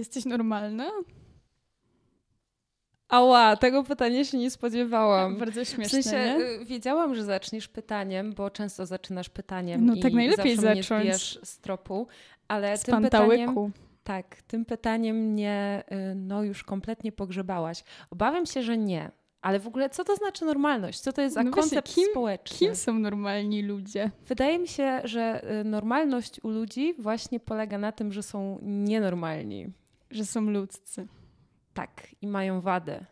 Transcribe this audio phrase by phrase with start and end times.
[0.00, 0.90] Jesteś normalna?
[3.08, 5.36] Ała, tego pytania się nie spodziewałam.
[5.36, 6.44] Bardzo śmieszne, W sensie nie?
[6.62, 11.38] y, wiedziałam, że zaczniesz pytaniem, bo często zaczynasz pytaniem No i tak najlepiej zawsze zacząć.
[11.48, 12.06] z tropu,
[12.48, 13.70] ale Z tym pytaniem, pantałyku.
[14.04, 17.84] tak, tym pytaniem mnie y, no już kompletnie pogrzebałaś.
[18.10, 19.10] Obawiam się, że nie.
[19.42, 21.00] Ale w ogóle co to znaczy normalność?
[21.00, 22.58] Co to jest za No właśnie, koncept kim- społeczny?
[22.58, 24.10] Kim są normalni ludzie?
[24.26, 29.66] Wydaje mi się, że y, normalność u ludzi właśnie polega na tym, że są nienormalni.
[30.10, 31.06] Że są ludzcy.
[31.74, 33.06] Tak, i mają wady.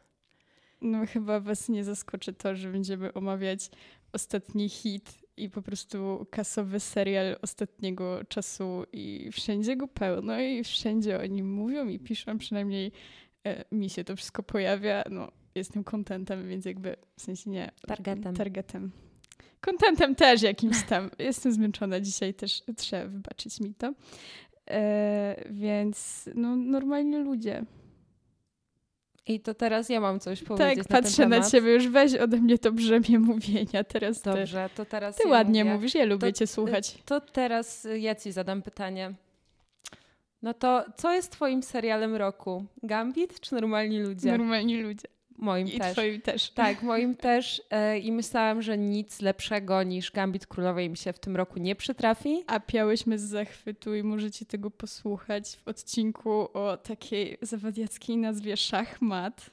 [0.81, 3.71] No chyba was nie zaskoczy to, że będziemy omawiać
[4.13, 11.21] ostatni hit i po prostu kasowy serial ostatniego czasu i wszędzie go pełno i wszędzie
[11.21, 12.93] o nim mówią i piszą, przynajmniej
[13.45, 15.05] e, mi się to wszystko pojawia.
[15.11, 17.71] No, jestem kontentem, więc jakby w sensie nie.
[17.87, 18.35] Targetem.
[18.35, 18.93] Targetem.
[19.61, 21.11] Kontentem też jakimś tam.
[21.19, 23.95] Jestem zmęczona dzisiaj też, trzeba wybaczyć mi to.
[24.71, 27.65] E, więc no, normalni ludzie.
[29.27, 32.37] I to teraz ja mam coś powiedzieć Tak, na patrzę na ciebie, już weź ode
[32.37, 33.85] mnie to brzemię mówienia.
[33.85, 35.75] Teraz ty, Dobrze, to teraz ty ja ładnie mówię.
[35.75, 36.99] mówisz, ja lubię To- cię słuchać.
[37.05, 39.15] To teraz y, ja ci zadam pytanie.
[40.43, 42.65] No to co jest twoim serialem roku?
[42.83, 44.31] Gambit czy Normalni Ludzie?
[44.33, 45.09] Normalni ludzie.
[45.39, 45.93] Moim I też.
[45.93, 46.51] twoim też.
[46.51, 47.63] Tak, moim też.
[47.71, 51.77] E, I myślałam, że nic lepszego niż Gambit Królowej mi się w tym roku nie
[51.77, 52.45] przytrafi.
[52.47, 59.51] A piałyśmy z zachwytu i możecie tego posłuchać w odcinku o takiej zawadiackiej nazwie Szachmat.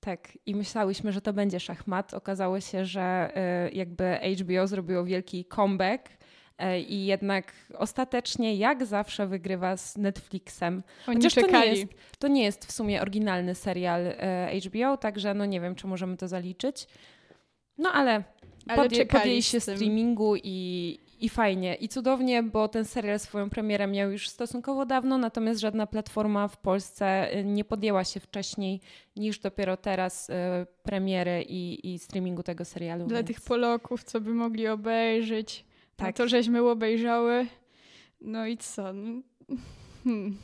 [0.00, 2.14] Tak, i myślałyśmy, że to będzie szachmat.
[2.14, 3.32] Okazało się, że
[3.68, 6.08] y, jakby HBO zrobiło wielki comeback
[6.88, 10.82] i jednak ostatecznie, jak zawsze, wygrywa z Netflixem.
[11.06, 11.78] Oni Chociaż to nie, czekali.
[11.78, 15.86] jest, to nie jest w sumie oryginalny serial y, HBO, także no nie wiem, czy
[15.86, 16.86] możemy to zaliczyć.
[17.78, 18.24] No ale,
[18.68, 21.74] Ale podję, czekali podjęli się streamingu i, i fajnie.
[21.74, 26.56] I cudownie, bo ten serial swoją premierę miał już stosunkowo dawno, natomiast żadna platforma w
[26.56, 28.80] Polsce y, nie podjęła się wcześniej
[29.16, 30.32] niż dopiero teraz y,
[30.82, 33.06] premiery i, i streamingu tego serialu.
[33.06, 33.26] Dla więc...
[33.26, 35.64] tych Polaków, co by mogli obejrzeć.
[35.96, 36.06] Tak.
[36.06, 36.16] Tak.
[36.16, 37.46] to żeśmy obejrzały.
[38.20, 38.92] No i co?
[38.92, 39.22] No,
[40.04, 40.36] Hmm.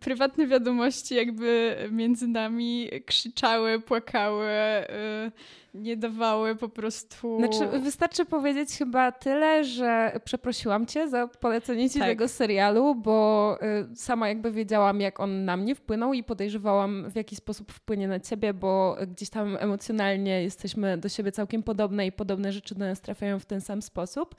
[0.00, 5.32] Prywatne wiadomości jakby między nami krzyczały, płakały, y,
[5.74, 7.38] nie dawały po prostu...
[7.38, 12.08] Znaczy, wystarczy powiedzieć chyba tyle, że przeprosiłam cię za polecenie ci Tak.
[12.08, 13.58] tego serialu, bo
[13.92, 18.08] y, sama jakby wiedziałam, jak on na mnie wpłynął i podejrzewałam, w jaki sposób wpłynie
[18.08, 22.84] na ciebie, bo gdzieś tam emocjonalnie jesteśmy do siebie całkiem podobne i podobne rzeczy do
[22.84, 24.34] nas trafiają w ten sam sposób.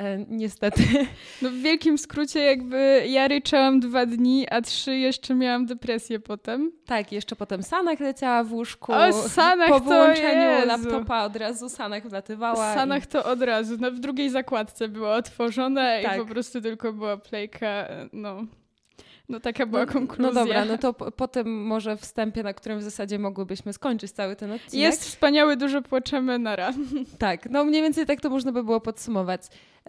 [0.00, 0.82] E, niestety.
[1.42, 6.72] No w wielkim skrócie jakby ja ryczałam dwa dni, a trzy jeszcze miałam depresję potem.
[6.86, 8.92] Tak, jeszcze potem Sanach leciała w łóżku.
[8.92, 12.68] O, Sanach po wyłączeniu laptopa od razu Sanach wlatywała.
[12.68, 16.16] W Stanach to od razu, no, w drugiej zakładce była otworzona Tak.
[16.16, 18.44] i po prostu tylko była playka, no.
[19.28, 20.32] No taka była no, konkluzja.
[20.32, 24.12] No dobra, no to po, po tym może wstępie, na którym w zasadzie mogłybyśmy skończyć
[24.12, 24.74] cały ten odcinek.
[24.74, 26.72] Jest wspaniały, dużo płaczemy, nara.
[27.18, 29.42] Tak, no mniej więcej tak to można by było podsumować.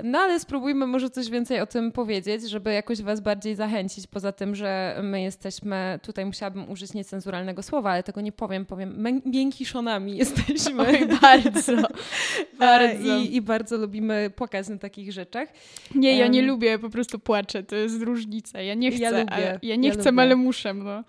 [0.03, 4.07] No ale spróbujmy może coś więcej o tym powiedzieć, żeby jakoś was bardziej zachęcić.
[4.07, 9.21] Poza tym, że my jesteśmy, tutaj musiałabym użyć niecenzuralnego słowa, ale tego nie powiem, powiem,
[9.25, 10.81] miękiszonami jesteśmy.
[10.87, 11.73] Oj, bardzo,
[12.59, 13.17] bardzo.
[13.17, 15.49] I, I bardzo lubimy płakać na takich rzeczach.
[15.95, 16.47] Nie, ja nie Em.
[16.47, 18.61] lubię, po prostu płaczę, to jest różnica.
[18.61, 20.21] Ja nie chcę, Ja lubię, ale, ja nie ja chcę, lubię.
[20.21, 21.03] ale muszę, no.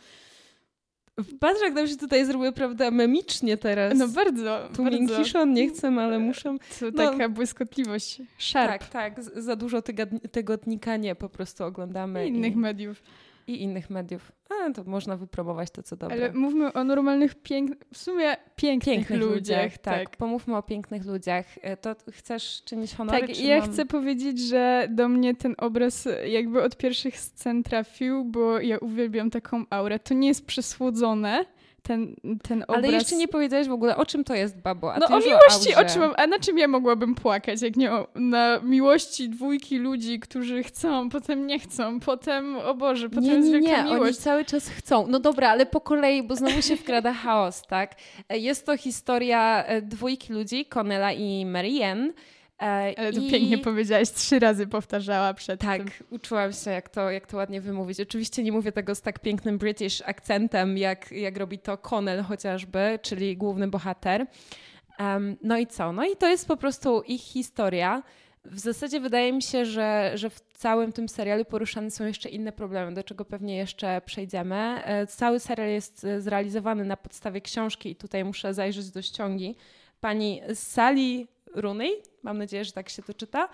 [1.40, 3.98] Patrz, jak nam się tutaj zrobiły, prawda, memicznie teraz.
[3.98, 4.98] No bardzo, tu bardzo.
[4.98, 6.56] miękiszon, nie chcę, ale muszę.
[6.80, 7.10] To No.
[7.10, 12.26] taka błyskotliwość, szarp Tak, tak, za dużo tygodni- tygodnika nie po prostu oglądamy.
[12.26, 13.02] i innych i, mediów.
[13.46, 14.32] I innych mediów.
[14.50, 16.16] A, to można wypromować to, co dobre.
[16.16, 17.84] Ale mówmy o normalnych, pięk...
[17.94, 19.78] w sumie pięknych, pięknych ludziach.
[19.78, 20.08] tak.
[20.08, 20.16] tak.
[20.16, 21.46] Pomówmy o pięknych ludziach.
[21.62, 23.20] E, To chcesz czynić honory?
[23.20, 23.72] Tak, czy ja mam...
[23.72, 29.30] chcę powiedzieć, że do mnie ten obraz jakby od pierwszych scen trafił, bo ja uwielbiam
[29.30, 29.98] taką aurę.
[29.98, 31.44] To nie jest przesłodzone,
[31.82, 32.84] ten, ten obraz.
[32.84, 34.94] Ale jeszcze nie powiedziałeś w ogóle, o czym to jest, babo.
[34.94, 35.94] A No o miłości, o aurze.
[35.94, 40.62] czym, a na czym ja mogłabym płakać, jak nie o, na miłości dwójki ludzi, którzy
[40.62, 44.18] chcą, potem nie chcą, potem, o Boże, potem Nie, jest nie, wielka nie, oni miłość.
[44.18, 45.06] cały czas chcą.
[45.06, 47.94] No dobra, ale po kolei, bo znowu się wkrada chaos, tak?
[48.28, 52.12] E, Jest to historia e, dwójki ludzi, Connella i Marianne.
[52.62, 53.30] E, Ale to i...
[53.30, 55.90] pięknie powiedziałaś, trzy razy powtarzała przed Tak, tym.
[56.10, 58.00] uczyłam się, jak to, jak to ładnie wymówić.
[58.00, 62.98] Oczywiście nie mówię tego z tak pięknym British akcentem, jak, jak robi to Connell chociażby,
[63.02, 64.26] czyli główny bohater.
[64.98, 65.92] Em, no i co?
[65.92, 68.02] No i to jest po prostu ich historia.
[68.44, 72.52] W zasadzie wydaje mi się, że, że w całym tym serialu poruszane są jeszcze inne
[72.52, 74.56] problemy, do czego pewnie jeszcze przejdziemy.
[74.84, 79.56] E, Cały serial jest e, zrealizowany na podstawie książki i tutaj muszę zajrzeć do ściągi
[80.00, 83.48] pani Sally Rooney, mam nadzieję, że tak się to czyta,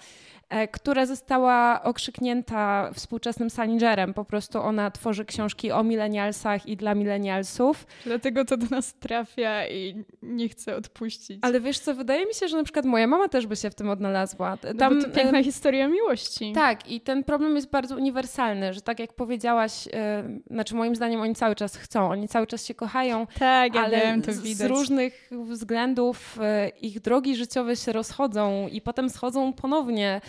[0.48, 4.14] e, która została okrzyknięta współczesnym Salingerem.
[4.14, 7.86] Po prostu ona tworzy książki o milenialsach i dla milenialsów.
[8.04, 11.38] Dlatego to do nas trafia i nie chcę odpuścić.
[11.42, 13.74] Ale wiesz co, wydaje mi się, że na przykład moja mama też by się w
[13.74, 14.56] tym odnalazła.
[14.78, 15.44] Tam, no to piękna e...
[15.44, 16.52] historia miłości.
[16.52, 20.24] Tak, i ten problem jest bardzo uniwersalny, że tak jak powiedziałaś, e...
[20.50, 24.00] znaczy moim zdaniem oni cały czas chcą, oni cały czas się kochają, tak, ja ale
[24.00, 24.56] wiem, to widać.
[24.56, 26.38] z różnych względów
[26.80, 30.20] ich drogi życiowe się rozchodzą i potem schodzą ponownie.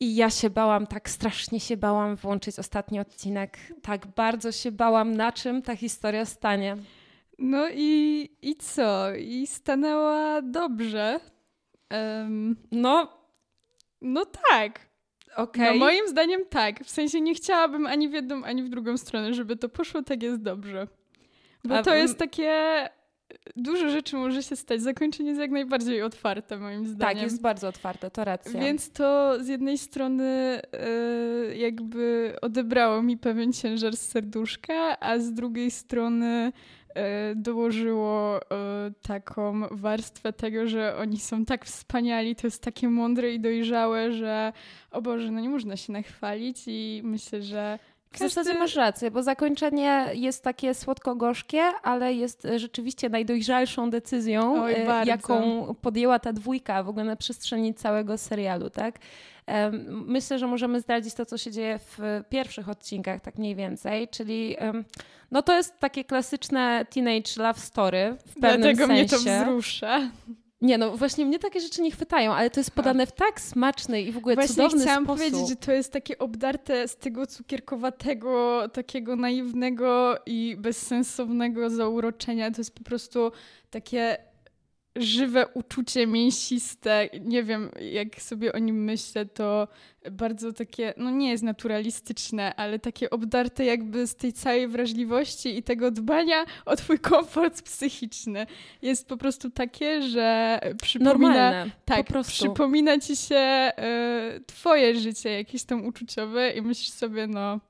[0.00, 3.58] I ja się bałam, tak strasznie się bałam włączyć ostatni odcinek.
[3.82, 6.76] Tak bardzo się bałam, na czym ta historia stanie.
[7.38, 9.14] No i, i co?
[9.14, 11.20] I stanęła dobrze.
[11.90, 13.08] Um, no.
[14.00, 14.80] No tak.
[15.36, 15.72] Okay.
[15.72, 16.84] No moim zdaniem tak.
[16.84, 20.22] W sensie nie chciałabym ani w jedną, ani w drugą stronę, żeby to poszło, tak
[20.22, 20.86] jest dobrze.
[21.64, 22.88] Bo to jest takie
[23.56, 24.82] dużo rzeczy może się stać.
[24.82, 27.14] Zakończenie jest jak najbardziej otwarte, moim zdaniem.
[27.14, 28.60] Tak, jest bardzo otwarte, to racja.
[28.60, 30.60] Więc to z jednej strony
[31.48, 36.52] yy, jakby odebrało mi pewien ciężar z serduszka, a z drugiej strony
[36.96, 37.02] yy,
[37.36, 43.40] dołożyło yy, taką warstwę tego, że oni są tak wspaniali, to jest takie mądre i
[43.40, 44.52] dojrzałe, że
[44.90, 47.78] o Boże, no nie można się nachwalić i myślę, że
[48.16, 54.62] w zasadzie masz rację, bo zakończenie jest takie słodko-gorzkie, ale jest e, rzeczywiście najdojrzalszą decyzją,
[54.62, 58.98] Oj, e, jaką podjęła ta dwójka w ogóle na przestrzeni całego serialu, tak?
[59.88, 64.56] Myślę, że możemy zdradzić to, co się dzieje w pierwszych odcinkach, tak mniej więcej, czyli
[65.30, 68.92] no to jest takie klasyczne teenage love story w pewnym Dlatego sensie.
[68.92, 70.10] mnie to wzrusza.
[70.66, 74.02] Nie, no właśnie mnie takie rzeczy nie chwytają, ale to jest podane w tak smaczny
[74.02, 75.18] i w ogóle właśnie cudowny chciałam sposób.
[75.18, 82.50] powiedzieć, że to jest takie obdarte z tego cukierkowatego, takiego naiwnego i bezsensownego zauroczenia.
[82.50, 83.32] To jest po prostu
[83.70, 84.16] takie
[84.96, 87.08] żywe uczucie mięsiste.
[87.20, 89.68] Nie wiem, jak sobie o nim myślę, to
[90.10, 95.62] bardzo takie, no nie jest naturalistyczne, ale takie obdarte jakby z tej całej wrażliwości i
[95.62, 98.46] tego dbania o twój komfort psychiczny.
[98.82, 103.72] Jest po prostu takie, że przypomina, Normalne, tak, przypomina ci się
[104.36, 107.60] y, twoje życie jakieś tam uczuciowe i myślisz sobie, no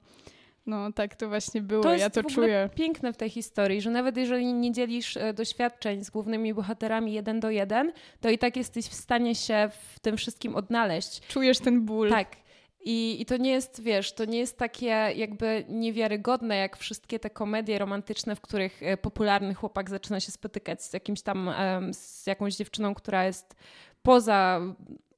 [0.67, 2.71] no tak to właśnie było, to ja to czuję.
[2.75, 7.41] piękne w tej historii, że nawet jeżeli nie dzielisz e, doświadczeń z głównymi bohaterami jeden
[7.41, 11.21] do jeden, to i tak jesteś w stanie się w tym wszystkim odnaleźć.
[11.29, 12.11] Czujesz ten ból.
[12.11, 12.37] Tak.
[12.85, 14.87] I, I to nie jest, wiesz, to nie jest takie
[15.17, 20.83] jakby niewiarygodne, jak wszystkie te komedie romantyczne, w których e, popularny chłopak zaczyna się spotykać
[20.83, 21.51] z jakimś tam,
[21.93, 23.57] z jakąś dziewczyną, która jest
[24.03, 24.61] poza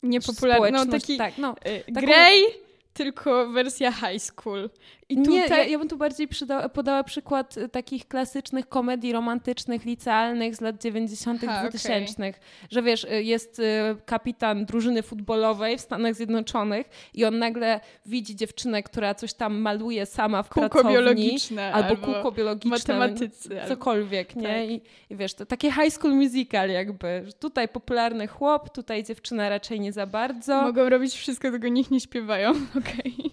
[0.03, 0.85] niepopularną.
[0.85, 2.07] No taki tak, no, y, taką...
[2.07, 2.68] Grey
[2.99, 4.71] tylko wersja high school.
[5.09, 5.33] I tutaj...
[5.33, 10.57] Nie, ja, ja bym tu bardziej przyda- podała przykład y, takich klasycznych komedii romantycznych, licealnych
[10.57, 12.15] z lat 90., Aha, 2000.
[12.15, 12.35] Okay.
[12.71, 13.63] Że wiesz, y, jest y,
[14.07, 20.07] kapitan drużyny futbolowej w Stanach Zjednoczonych i on nagle widzi dziewczynę, która coś tam maluje
[20.07, 20.93] sama w kółko pracowni.
[20.93, 21.73] biologiczne.
[21.73, 22.71] Albo, albo kółko biologiczne.
[22.71, 23.61] Matematycy.
[23.69, 24.41] Cokolwiek, albo...
[24.41, 24.49] nie?
[24.49, 24.71] Tak.
[24.71, 27.25] I, I, wiesz, to takie high school musical jakby.
[27.41, 30.63] Tutaj popularny chłop, tutaj dziewczyna raczej nie za bardzo.
[30.63, 32.53] Mogą robić wszystko, tylko nikt nie śpiewają.
[32.89, 33.15] Okej.
[33.19, 33.31] Okay.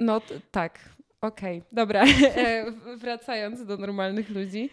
[0.00, 0.20] No
[0.50, 0.78] tak,
[1.20, 1.68] okej, okay.
[1.72, 2.04] dobra.
[2.36, 2.64] E,
[2.96, 4.70] wracając do normalnych ludzi.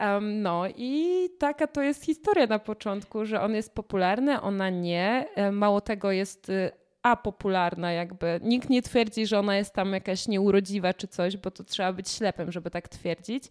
[0.00, 5.26] Um, no i taka to jest historia na początku, że on jest popularny, ona nie.
[5.34, 6.70] E, mało tego jest y,
[7.02, 8.40] apopularna jakby.
[8.42, 12.10] Nikt nie twierdzi, że ona jest tam jakaś nieurodziwa czy coś, bo to trzeba być
[12.10, 13.44] ślepym, żeby tak twierdzić,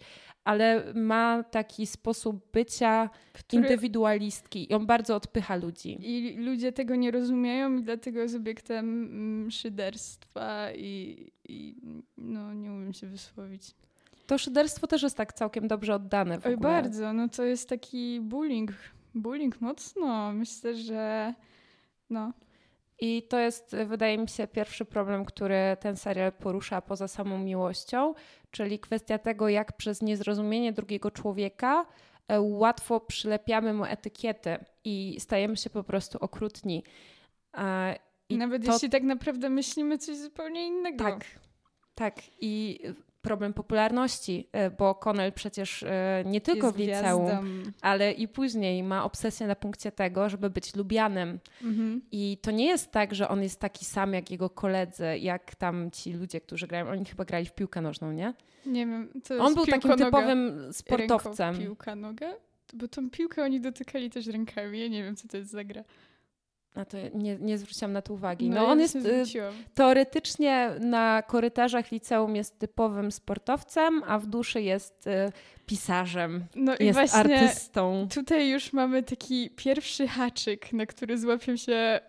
[0.45, 3.63] ale ma taki sposób bycia Który...
[3.63, 5.97] indywidualistki i on bardzo odpycha ludzi.
[6.01, 11.75] I ludzie tego nie rozumieją i dlatego jest obiektem szyderstwa i, i
[12.17, 13.75] no nie umiem się wysłowić.
[14.27, 16.69] To szyderstwo też jest tak całkiem dobrze oddane w Oj, ogóle.
[16.69, 18.71] bardzo, no to jest taki bullying,
[19.15, 20.33] bullying mocno.
[20.33, 21.33] Myślę, że
[22.09, 22.33] no,
[22.99, 28.13] i to jest, wydaje mi się, pierwszy problem, który ten serial porusza poza samą miłością,
[28.51, 31.85] czyli kwestia tego, jak przez niezrozumienie drugiego człowieka
[32.27, 36.83] e, łatwo przylepiamy mu etykiety i stajemy się po prostu okrutni.
[38.29, 38.73] I Nawet to...
[38.73, 41.03] jeśli tak naprawdę myślimy coś zupełnie innego.
[41.03, 41.25] Tak,
[41.95, 42.15] tak.
[42.41, 42.79] I
[43.25, 47.71] problem popularności, e, bo Connell przecież e, nie tylko Jest w liceum, gwiazdą.
[47.81, 51.39] ale i później ma obsesję na punkcie tego, żeby być lubianym.
[51.63, 52.01] Mhm.
[52.11, 55.91] I to nie jest tak, że on jest taki sam jak jego koledzy, jak tam
[55.91, 56.89] ci ludzie, którzy grają.
[56.89, 58.33] Oni chyba grali w piłkę nożną, nie?
[58.65, 59.09] Nie wiem.
[59.39, 61.49] on był takim typowym sportowcem.
[61.49, 62.33] Ręką piłka, noga?
[62.73, 64.79] Bo tą piłkę oni dotykali też rękami.
[64.79, 65.83] Ja nie wiem, co to jest za gra.
[66.75, 68.49] A to nie, nie zwróciłam na to uwagi.
[68.49, 69.23] No, ja on jest y,
[69.73, 75.31] teoretycznie na korytarzach liceum jest typowym sportowcem, a w duszy jest y,
[75.65, 76.45] pisarzem.
[76.55, 78.07] No i Jest właśnie artystą.
[78.13, 81.99] tutaj już mamy taki pierwszy haczyk, na który złapią się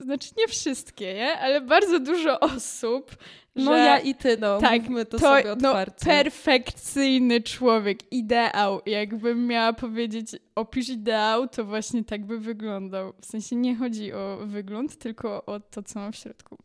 [0.00, 1.38] znaczy nie wszystkie, nie?
[1.38, 3.16] Ale bardzo dużo osób,
[3.56, 4.58] No że ja i ty, no.
[4.58, 6.06] tak, mówmy to, to sobie no, otwarcie.
[6.06, 8.80] perfekcyjny człowiek, ideał.
[8.86, 13.12] Jakbym miała powiedzieć, opisz ideał, to właśnie tak by wyglądał.
[13.20, 16.56] W sensie nie chodzi o wygląd, tylko o to, co ma w środku.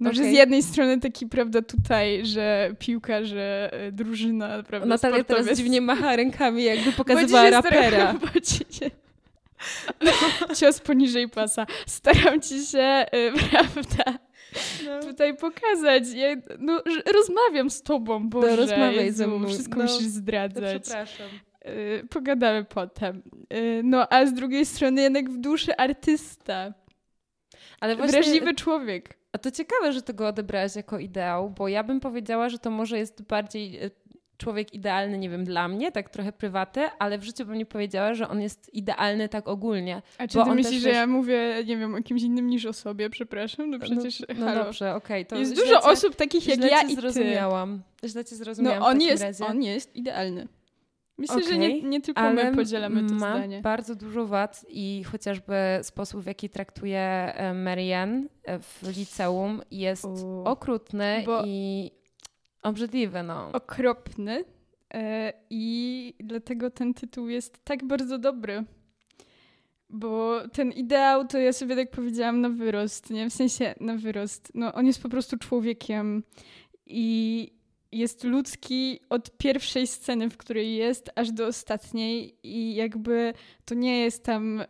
[0.00, 5.26] No, że z jednej strony taki, prawda, tutaj, że piłkarze, y, drużyna, prawda, Natalia teraz
[5.26, 5.58] sportowiec.
[5.58, 7.88] dziwnie macha rękami, jakby pokazywała rapera.
[7.88, 8.90] Staram, bo się...
[10.56, 11.66] Cios poniżej pasa.
[11.86, 14.18] Staram ci się, y, prawda,
[14.86, 15.00] No.
[15.02, 16.04] tutaj pokazać.
[16.14, 16.82] Ja, no,
[17.14, 19.48] rozmawiam z tobą, Boże, rozmawiaj Jezu, ze mną.
[19.48, 20.82] Wszystko No, musisz zdradzać.
[20.82, 21.26] przepraszam.
[21.66, 23.22] Y, pogadamy potem.
[23.54, 26.74] Y, no, a z drugiej strony jednak w duszy artysta.
[27.80, 29.18] Ale właśnie, Wrażliwy człowiek.
[29.32, 32.70] a to ciekawe, że ty go odebrałaś jako ideał, bo ja bym powiedziała, że to
[32.70, 33.90] może jest bardziej e,
[34.38, 38.14] człowiek idealny, nie wiem, dla mnie, tak trochę prywaty, ale w życiu bym nie powiedziała,
[38.14, 40.02] że on jest idealny tak ogólnie.
[40.18, 42.72] A czy ty myślisz, też, że ja mówię, nie wiem, o kimś innym niż o
[42.72, 43.10] sobie?
[43.10, 45.26] Przepraszam, no przecież no, no dobrze, okej.
[45.26, 46.94] to jest dużo cię, osób takich jak ja i ty.
[46.94, 47.82] zrozumiałam.
[48.04, 49.46] Źle cię zrozumiałam No on jest, razie.
[49.46, 50.48] on jest idealny.
[51.18, 53.60] Myślę, że Okej, nie, nie tylko my podzielamy to ma zdanie.
[53.60, 60.04] bardzo dużo wad i chociażby sposób, w jaki traktuje e, Marianne e, w liceum jest
[60.04, 60.42] U.
[60.44, 61.90] okrutny Bo- i
[62.62, 63.52] obrzydliwy, no.
[63.52, 64.44] Okropny.
[64.94, 68.64] E, I dlatego ten tytuł jest tak bardzo dobry.
[69.90, 73.30] Bo ten ideał to ja sobie tak powiedziałam na wyrost, nie?
[73.30, 74.52] W sensie na wyrost.
[74.54, 76.22] No, on jest po prostu człowiekiem
[76.86, 77.58] i
[77.92, 83.32] jest ludzki od pierwszej sceny, w której jest, aż do ostatniej i jakby
[83.64, 84.64] to nie jest tam y,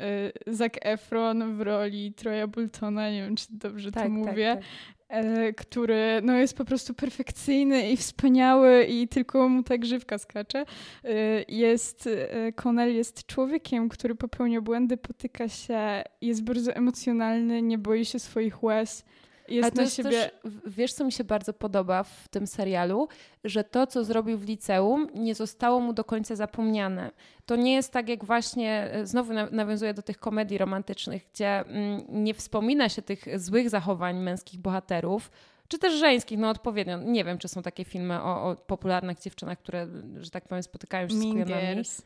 [0.47, 4.65] Zac Efron w roli Troya Boltona, nie wiem, czy dobrze to mówię, tak.
[5.09, 10.65] E, który no, jest po prostu perfekcyjny i wspaniały i tylko mu tak żywka skacze.
[11.05, 17.79] E, Jest, e, Connell jest człowiekiem, który popełnia błędy, potyka się, jest bardzo emocjonalny, nie
[17.79, 19.05] boi się swoich łez.
[19.49, 20.11] Jest na jest siebie...
[20.11, 23.09] też, wiesz co mi się bardzo podoba w tym serialu,
[23.45, 27.11] że to, co zrobił w liceum, nie zostało mu do końca zapomniane.
[27.47, 31.59] To nie jest tak jak właśnie, e, znowu na- nawiązuję do tych komedii romantycznych, gdzie
[31.59, 35.31] mm, nie wspomina się tych złych zachowań męskich bohaterów,
[35.69, 36.99] czy też żeńskich, no odpowiednio.
[36.99, 39.87] Nie wiem, czy są takie filmy o, o popularnych dziewczynach, które,
[40.21, 41.47] że tak powiem, spotykają się z kujonami.
[41.47, 42.03] Girls.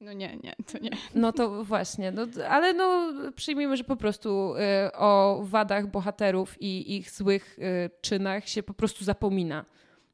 [0.00, 0.90] No nie, nie, to nie.
[1.14, 4.54] No to właśnie, no, ale no przyjmijmy, że po prostu
[4.88, 9.64] y, o wadach bohaterów i ich złych y, czynach się po prostu zapomina.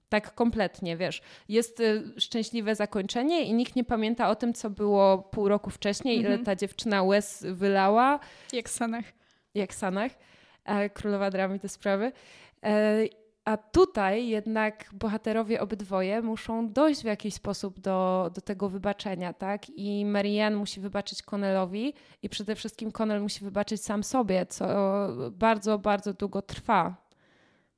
[0.09, 1.23] Tak kompletnie, wiesz.
[1.49, 6.19] Jest y, szczęśliwe zakończenie i nikt nie pamięta o tym, co było pół roku wcześniej,
[6.19, 6.45] ile Mhm.
[6.45, 8.21] ta dziewczyna łez wylała,
[8.53, 9.05] Jak Sanach.
[9.55, 10.13] jak Sanach,
[10.65, 12.13] e, królowa dramy te sprawy.
[12.65, 12.97] E,
[13.45, 19.71] a tutaj jednak bohaterowie obydwoje muszą dojść w jakiś sposób do, do tego wybaczenia, tak?
[19.71, 24.67] I Marianne musi wybaczyć Connellowi i przede wszystkim Connell musi wybaczyć sam sobie, co
[25.31, 26.97] bardzo, bardzo długo trwa.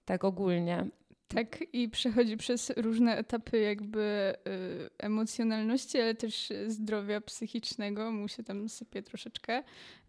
[0.05, 0.87] Tak ogólnie.
[1.29, 8.13] Tak, i przechodzi przez różne etapy jakby y, emocjonalności, ale też zdrowia psychicznego.
[8.13, 9.63] Mu się tam sypie troszeczkę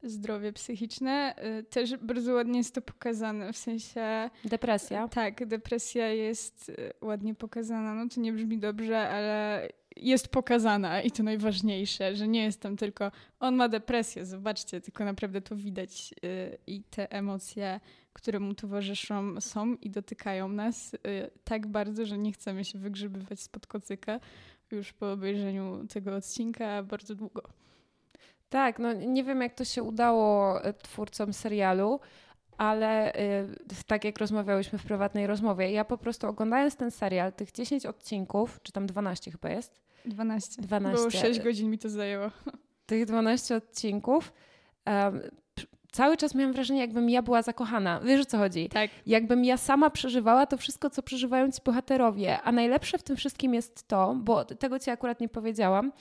[0.03, 1.35] zdrowie psychiczne.
[1.59, 5.07] Y, też bardzo ładnie jest to pokazane, w sensie Depresja.
[5.07, 7.93] tak, depresja jest y, ładnie pokazana.
[7.95, 12.77] No to nie brzmi dobrze, ale jest pokazana i to najważniejsze, że nie jest tam
[12.77, 17.79] tylko on ma depresję, zobaczcie, tylko naprawdę to widać y, i te emocje,
[18.15, 20.97] które mu towarzyszą są i dotykają nas y,
[21.43, 24.19] tak bardzo, że nie chcemy się wygrzebywać spod kocyka
[24.71, 27.41] już po obejrzeniu tego odcinka bardzo długo.
[28.49, 31.99] Tak, no nie wiem jak to się udało e, twórcom serialu,
[32.57, 33.47] ale y,
[33.87, 38.59] tak jak rozmawiałyśmy w prywatnej rozmowie, ja po prostu oglądając ten serial, tych 10 odcinków,
[38.63, 40.61] czy tam 12 chyba jest, 12.
[40.61, 41.03] 12.
[41.03, 42.31] Bo 6 godzin mi to zajęło.
[42.85, 44.33] tych 12 odcinków,
[45.95, 47.99] cały czas miałam wrażenie, jakbym ja była zakochana.
[47.99, 48.69] Wiesz o co chodzi?
[48.69, 48.89] Tak.
[49.05, 52.41] Jakbym ja sama przeżywała to wszystko, co przeżywają ci bohaterowie.
[52.41, 55.91] A najlepsze w tym wszystkim jest to, bo tego ci akurat nie powiedziałam,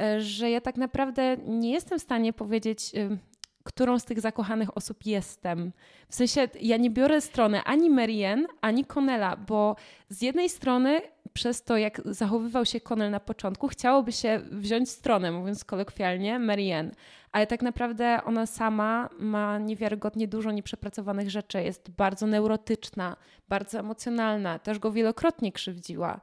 [0.00, 3.18] e, że ja tak naprawdę nie jestem w stanie powiedzieć, ym,
[3.64, 5.72] którą z tych zakochanych osób jestem.
[6.08, 9.76] W sensie ja nie biorę strony ani Marianne, ani Connella, bo
[10.08, 11.00] z jednej strony
[11.38, 16.90] przez to, jak zachowywał się Connell na początku, chciałoby się wziąć stronę, mówiąc kolokwialnie, Marianne.
[17.32, 21.62] Ale tak naprawdę ona sama ma niewiarygodnie dużo nieprzepracowanych rzeczy.
[21.62, 23.16] Jest bardzo neurotyczna,
[23.48, 24.58] bardzo emocjonalna.
[24.58, 26.20] Też go wielokrotnie krzywdziła.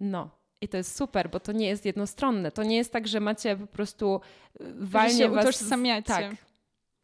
[0.00, 0.30] No.
[0.60, 2.50] I to jest super, bo to nie jest jednostronne.
[2.52, 4.20] To nie jest tak, że macie po prostu
[4.60, 5.44] y, Walnie was...
[5.44, 6.06] utożsamiacie.
[6.06, 6.34] Tak,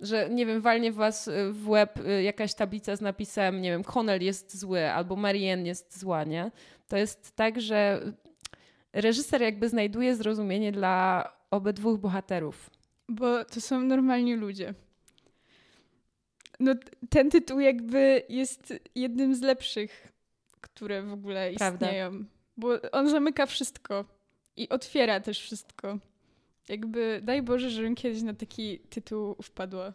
[0.01, 3.85] że nie wiem, walnie was y, w łeb y, jakaś tablica z napisem, nie wiem,
[3.85, 6.51] Connell jest zły albo Marianne jest zła, nie?
[6.89, 8.01] To jest tak, że
[8.93, 12.71] reżyser jakby znajduje zrozumienie dla obydwu bohaterów.
[13.09, 14.75] Bo to są normalni ludzie.
[16.61, 16.75] No
[17.11, 20.13] ten tytuł jakby jest jednym z lepszych,
[20.61, 21.87] które w ogóle Prawda.
[21.87, 22.25] istnieją.
[22.57, 24.05] Bo on zamyka wszystko
[24.57, 25.99] i otwiera też wszystko.
[26.71, 29.93] Jakby daj Boże, żebym kiedyś na taki tytuł wpadła.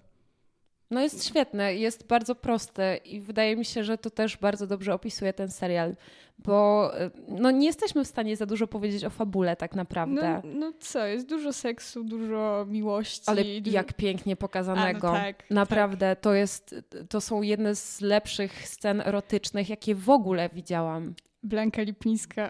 [0.91, 4.93] No jest świetne, jest bardzo proste i wydaje mi się, że to też bardzo dobrze
[4.93, 5.95] opisuje ten serial,
[6.37, 10.41] bo y, no, nie jesteśmy w stanie za dużo powiedzieć o fabule tak naprawdę.
[10.43, 13.23] No, no co, jest dużo seksu, dużo miłości.
[13.25, 13.75] Ale dużo...
[13.75, 15.09] jak pięknie pokazanego.
[15.09, 16.19] A, no tak, naprawdę, tak.
[16.23, 16.75] to jest,
[17.09, 21.13] to są jedne z lepszych scen erotycznych, jakie w ogóle widziałam.
[21.43, 22.49] Blanka Lipińska,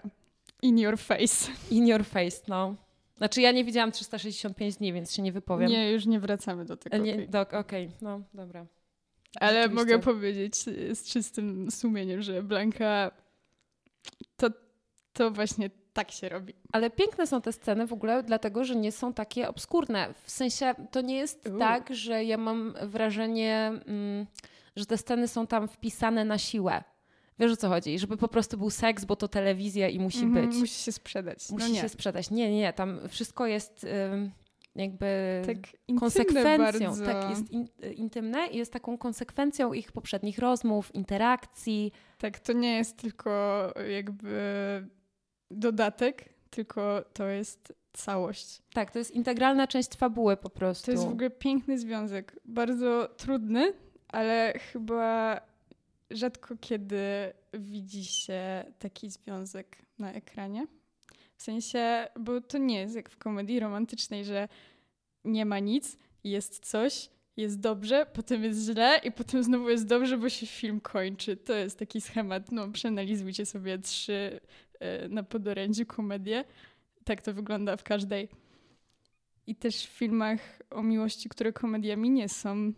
[0.62, 1.52] in your face.
[1.70, 2.85] In your face, no.
[3.16, 5.70] Znaczy ja nie widziałam 365 dni, więc się nie wypowiem.
[5.70, 6.96] Nie, już nie wracamy do tego.
[6.96, 7.88] Nie, okej, okay.
[8.00, 8.66] no dobra.
[9.40, 10.56] Ale mogę powiedzieć
[10.94, 13.10] z czystym sumieniem, że Blanka
[14.36, 14.48] to,
[15.12, 16.54] to właśnie tak się robi.
[16.72, 20.14] Ale piękne są te sceny w ogóle, dlatego że nie są takie obskurne.
[20.24, 21.58] W sensie to nie jest U.
[21.58, 24.26] tak, że ja mam wrażenie, mm,
[24.76, 26.84] że te sceny są tam wpisane na siłę.
[27.38, 27.98] Wiesz o co chodzi?
[27.98, 30.56] Żeby po prostu był seks, bo to telewizja i musi mm -hmm, być.
[30.56, 31.50] Musi się sprzedać.
[31.50, 32.30] No musi no się sprzedać.
[32.30, 33.88] Nie, nie, tam wszystko jest y,
[34.76, 35.56] jakby tak
[36.00, 36.58] konsekwencją.
[36.58, 37.04] Bardzo.
[37.04, 41.92] Tak, jest in, intymne i jest taką konsekwencją ich poprzednich rozmów, interakcji.
[42.18, 44.86] Tak, to nie jest tylko jakby
[45.50, 48.62] dodatek, tylko to jest całość.
[48.72, 50.86] Tak, to jest integralna część fabuły po prostu.
[50.86, 52.40] To jest w ogóle piękny związek.
[52.44, 53.72] Bardzo trudny,
[54.08, 55.40] ale chyba
[56.10, 60.66] rzadko kiedy widzi się taki związek na ekranie.
[61.36, 64.48] W sensie, bo to nie jest jak w komedii romantycznej, że
[65.24, 70.18] nie ma nic, jest coś, jest dobrze, potem jest źle i potem znowu jest dobrze,
[70.18, 71.36] bo się film kończy.
[71.36, 72.52] To jest taki schemat.
[72.52, 74.40] No, przeanalizujcie sobie trzy
[75.04, 76.44] y, na podorędziu komedie.
[77.04, 78.28] Tak to wygląda w każdej.
[79.46, 82.72] I też w filmach o miłości, które komediami nie są,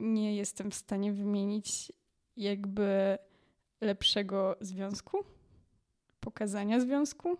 [0.00, 1.92] nie jestem w stanie wymienić
[2.36, 3.18] jakby
[3.80, 5.24] lepszego związku,
[6.20, 7.36] pokazania związku,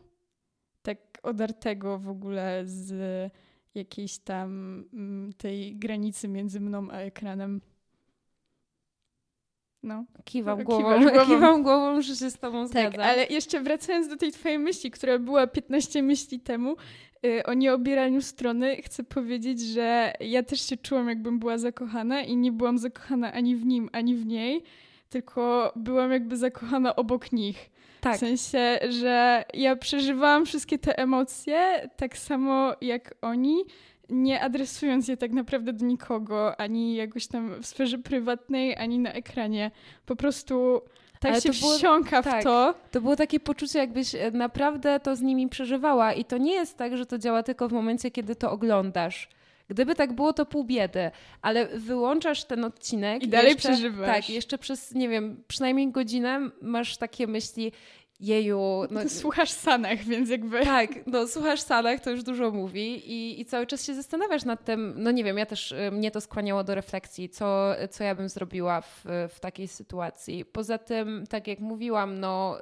[0.82, 3.32] tak odartego w ogóle z
[3.74, 7.60] jakiejś tam mm, tej granicy między mną a ekranem.
[9.82, 10.04] No.
[10.24, 11.26] Kiwam głową, głową.
[11.26, 12.92] Kiwam głową, że się z tobą zgadzam.
[12.92, 16.76] Tak, ale jeszcze wracając do tej twojej myśli, która była 15 myśli temu,
[17.26, 22.36] Y, o nieobieraniu strony chcę powiedzieć, że ja też się czułam, jakbym była zakochana i
[22.36, 24.62] nie byłam zakochana ani w nim, ani w niej,
[25.10, 27.70] tylko byłam jakby zakochana obok nich.
[28.00, 28.16] Tak.
[28.16, 33.64] W sensie, że ja przeżywałam wszystkie te emocje tak samo jak oni,
[34.12, 39.12] nie adresując je tak naprawdę do nikogo, ani jakoś tam w sferze prywatnej, ani na
[39.12, 39.70] ekranie.
[40.06, 40.82] Po prostu
[41.20, 42.74] tak Ale się było, wsiąka tak, w to.
[42.90, 46.12] To było takie poczucie, jakbyś e, naprawdę to z nimi przeżywała.
[46.12, 49.28] I to nie jest tak, że to działa tylko w momencie, kiedy to oglądasz.
[49.68, 51.10] Gdyby tak było, to pół biedy,
[51.42, 54.06] ale wyłączasz ten odcinek i dalej jeszcze, przeżywasz.
[54.06, 57.72] Tak, jeszcze przez, nie wiem, przynajmniej godzinę masz takie myśli,
[58.22, 58.86] jeju...
[58.90, 60.64] No, słuchasz Sanach, więc jakby...
[60.64, 64.64] Tak, no słuchasz Sanach, to już dużo mówi i, i cały czas się zastanawiasz nad
[64.64, 68.14] tym, no nie wiem, ja też, y, mnie to skłaniało do refleksji, co, co ja
[68.14, 70.44] bym zrobiła w, w takiej sytuacji.
[70.44, 72.58] Poza tym, tak jak mówiłam, no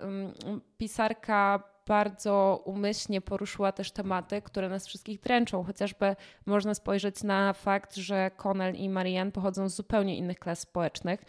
[0.79, 5.65] pisarka bardzo umyślnie poruszyła też tematy, które nas wszystkich dręczą.
[5.65, 11.25] Chociażby można spojrzeć na fakt, że Connell i Marianne pochodzą z zupełnie innych klas społecznych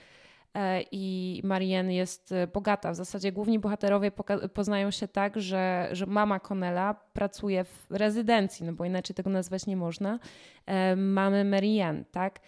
[0.91, 2.91] i Marianne jest e, bogata.
[2.91, 4.11] W zasadzie główni bohaterowie
[4.53, 9.65] poznają się tak, że, że mama Connella pracuje w rezydencji, no bo inaczej tego nazwać
[9.65, 10.19] nie można,
[10.65, 12.39] e, mamy Marianne, tak?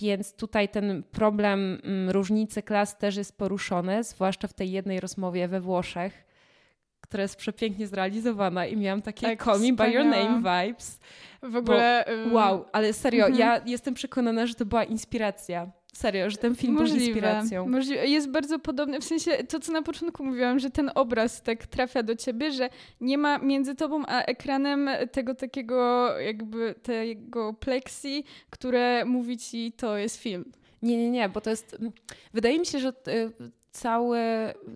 [0.00, 5.48] Więc tutaj ten problem mm, różnicy klas też jest poruszony, zwłaszcza w tej jednej rozmowie
[5.48, 6.24] we Włoszech,
[7.00, 11.00] która jest przepięknie zrealizowana i miałam takie tak, Call Me By Your Name vibes.
[11.42, 12.04] W ogóle...
[12.28, 13.40] Bo, wow, ale serio, mhm.
[13.40, 15.70] ja jestem przekonana, że to była inspiracja.
[15.96, 16.98] Serio, że ten film Możliwe.
[16.98, 17.68] był inspiracją.
[17.68, 18.06] Możliwe.
[18.06, 22.02] Jest bardzo podobny, w sensie to, co na początku mówiłam, że ten obraz tak trafia
[22.02, 29.04] do ciebie, że nie ma między tobą a ekranem tego takiego jakby tego plexi, które
[29.04, 30.52] mówi ci, to jest film.
[30.82, 31.76] Nie, nie, nie, bo to jest...
[32.34, 33.32] Wydaje mi się, że y,
[33.70, 34.18] cały,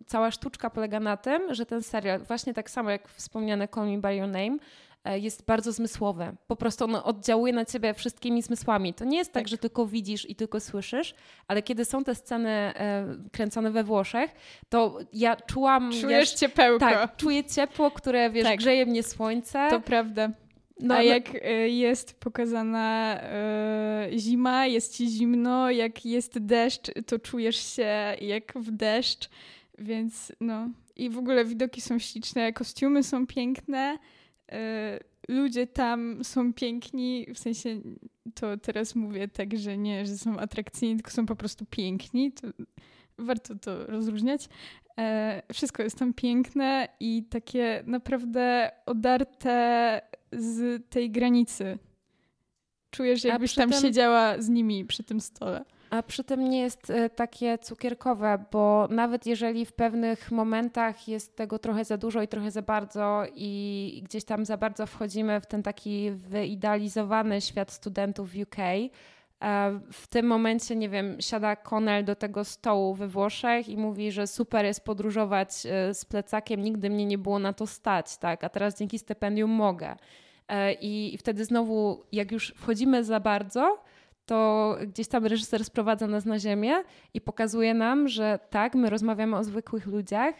[0.06, 3.98] cała sztuczka polega na tym, że ten serial, właśnie tak samo jak wspomniane Call Me
[3.98, 4.56] By Your Name,
[5.04, 6.36] jest bardzo zmysłowe.
[6.46, 8.94] Po prostu ono oddziałuje na ciebie wszystkimi zmysłami.
[8.94, 11.14] To nie jest tak, tak, że tylko widzisz i tylko słyszysz,
[11.48, 14.30] ale kiedy są te sceny e, kręcone we Włoszech,
[14.68, 15.92] to ja czułam...
[15.92, 16.78] Czujesz wiesz, ciepełko.
[16.78, 18.58] Tak, czuję ciepło, które, wiesz, tak.
[18.58, 19.66] grzeje mnie słońce.
[19.70, 20.30] To prawda.
[20.80, 21.40] No, A no- jak no...
[21.66, 23.20] jest pokazana
[24.12, 29.30] y, zima, jest ci zimno, jak jest deszcz, to czujesz się jak w deszcz,
[29.78, 30.68] więc no.
[30.96, 33.98] I w ogóle widoki są śliczne, kostiumy są piękne,
[35.28, 37.80] ludzie tam są piękni, w sensie
[38.34, 42.32] to teraz mówię tak, że nie, że są atrakcyjni, tylko są po prostu piękni.
[42.32, 42.48] To
[43.18, 44.48] warto to rozróżniać.
[44.98, 50.00] E, wszystko jest tam piękne i takie naprawdę odarte
[50.32, 51.78] z tej granicy.
[52.90, 55.64] Czujesz, jakbyś tam tym, siedziała z nimi przy tym stole.
[55.90, 61.36] A przy tym nie jest e, takie cukierkowe, bo nawet jeżeli w pewnych momentach jest
[61.36, 65.46] tego trochę za dużo i trochę za bardzo i gdzieś tam za bardzo wchodzimy w
[65.46, 68.56] ten taki wyidealizowany świat studentów w UK,
[69.92, 74.26] w tym momencie, nie wiem, siada Connell do tego stołu we Włoszech i mówi, że
[74.26, 78.48] super jest podróżować e, z plecakiem, nigdy mnie nie było na to stać, tak, a
[78.48, 79.96] teraz dzięki stypendium mogę.
[80.48, 83.78] E, I wtedy znowu, jak już wchodzimy za bardzo,
[84.30, 86.82] to gdzieś tam reżyser sprowadza nas na ziemię
[87.14, 90.34] i pokazuje nam, że tak, my rozmawiamy o zwykłych ludziach,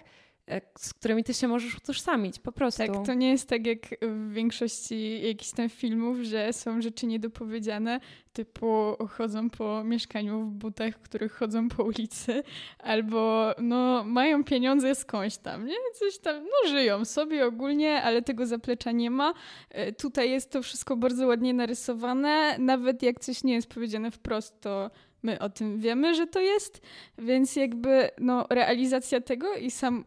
[0.79, 2.87] z którymi ty się możesz utożsamić, po prostu.
[2.87, 8.01] Tak, to nie jest tak jak w większości jakichś tam filmów, że są rzeczy niedopowiedziane,
[8.33, 12.43] typu chodzą po mieszkaniu w butach, w których chodzą po ulicy,
[12.79, 15.75] albo no mają pieniądze skądś tam, nie?
[15.95, 19.35] Coś tam, no żyją sobie ogólnie, ale tego zaplecza nie ma.
[19.71, 24.61] E, tutaj jest to wszystko bardzo ładnie narysowane, nawet jak coś nie jest powiedziane wprost,
[24.61, 24.91] to
[25.23, 26.83] my o tym wiemy, że to jest,
[27.19, 30.05] więc jakby no, realizacja tego i sam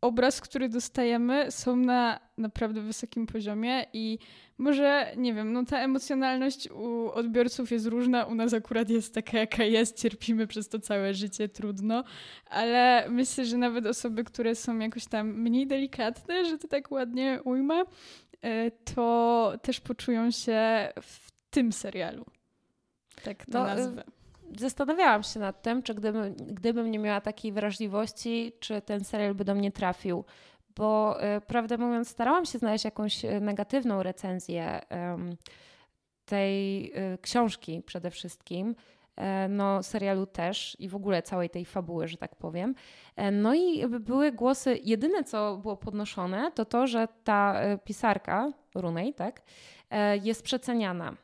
[0.00, 4.18] obraz, który dostajemy, są na naprawdę wysokim poziomie i
[4.58, 9.38] może, nie wiem, no ta emocjonalność u odbiorców jest różna, u nas akurat jest taka,
[9.38, 12.04] jaka jest, cierpimy przez to całe życie, trudno,
[12.50, 17.40] ale myślę, że nawet osoby, które są jakoś tam mniej delikatne, że to tak ładnie
[17.44, 17.84] ujmę,
[18.42, 22.24] e, to też poczują się w tym serialu.
[23.24, 24.15] Tak to no, nazwę
[24.60, 29.44] zastanawiałam się nad tym, czy gdybym, gdybym nie miała takiej wrażliwości, czy ten serial by
[29.44, 30.24] do mnie trafił.
[30.76, 34.80] Bo y, prawdę mówiąc, starałam się znaleźć jakąś e, negatywną recenzję
[36.24, 38.74] tej y, książki przede wszystkim.
[39.48, 42.74] No, serialu też i w ogóle całej tej fabuły, że tak powiem.
[43.32, 49.42] No i były głosy, jedyne co było podnoszone, to to, że ta pisarka, Runej, tak,
[50.22, 51.16] jest przeceniana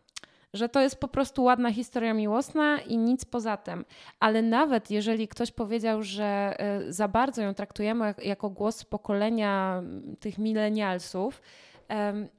[0.55, 3.85] że to jest po prostu ładna historia miłosna i nic poza tym.
[4.21, 9.83] Ale nawet jeżeli ktoś powiedział, że e, za bardzo ją traktujemy jako głos pokolenia
[10.21, 11.43] tych milenialsów,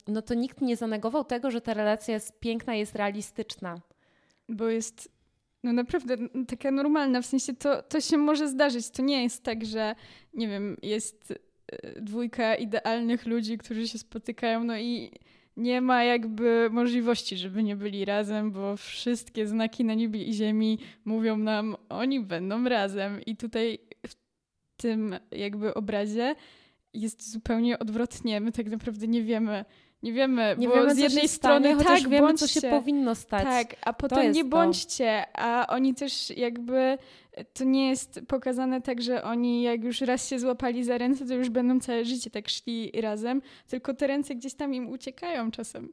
[0.08, 3.76] no to nikt nie zanegował tego, że ta relacja jest piękna, jest realistyczna.
[4.50, 5.12] Bo jest
[5.64, 8.90] no naprawdę taka normalna, w sensie to, to się może zdarzyć.
[8.90, 9.96] To nie jest tak, że
[10.34, 11.34] nie wiem, jest
[11.72, 15.12] e, dwójka idealnych ludzi, którzy się spotykają, no i
[15.58, 20.80] nie ma jakby możliwości, żeby nie byli razem, bo wszystkie znaki na niebie i ziemi
[21.06, 23.22] mówią nam, oni będą razem.
[23.22, 24.16] I tutaj w
[24.78, 26.36] tym jakby obrazie
[26.94, 28.40] jest zupełnie odwrotnie.
[28.40, 29.66] My tak naprawdę nie wiemy,
[30.04, 33.16] nie wiemy, nie bo wiemy, z jednej strony stanie, tak, wiemy, bądźcie, co się powinno
[33.16, 33.44] stać.
[33.44, 35.40] Tak, a potem nie bądźcie, to.
[35.40, 36.98] a oni też jakby
[37.54, 41.34] to nie jest pokazane tak, że oni jak już raz się złapali za ręce, to
[41.34, 45.90] już będą całe życie tak szli razem, tylko te ręce gdzieś tam im uciekają czasem.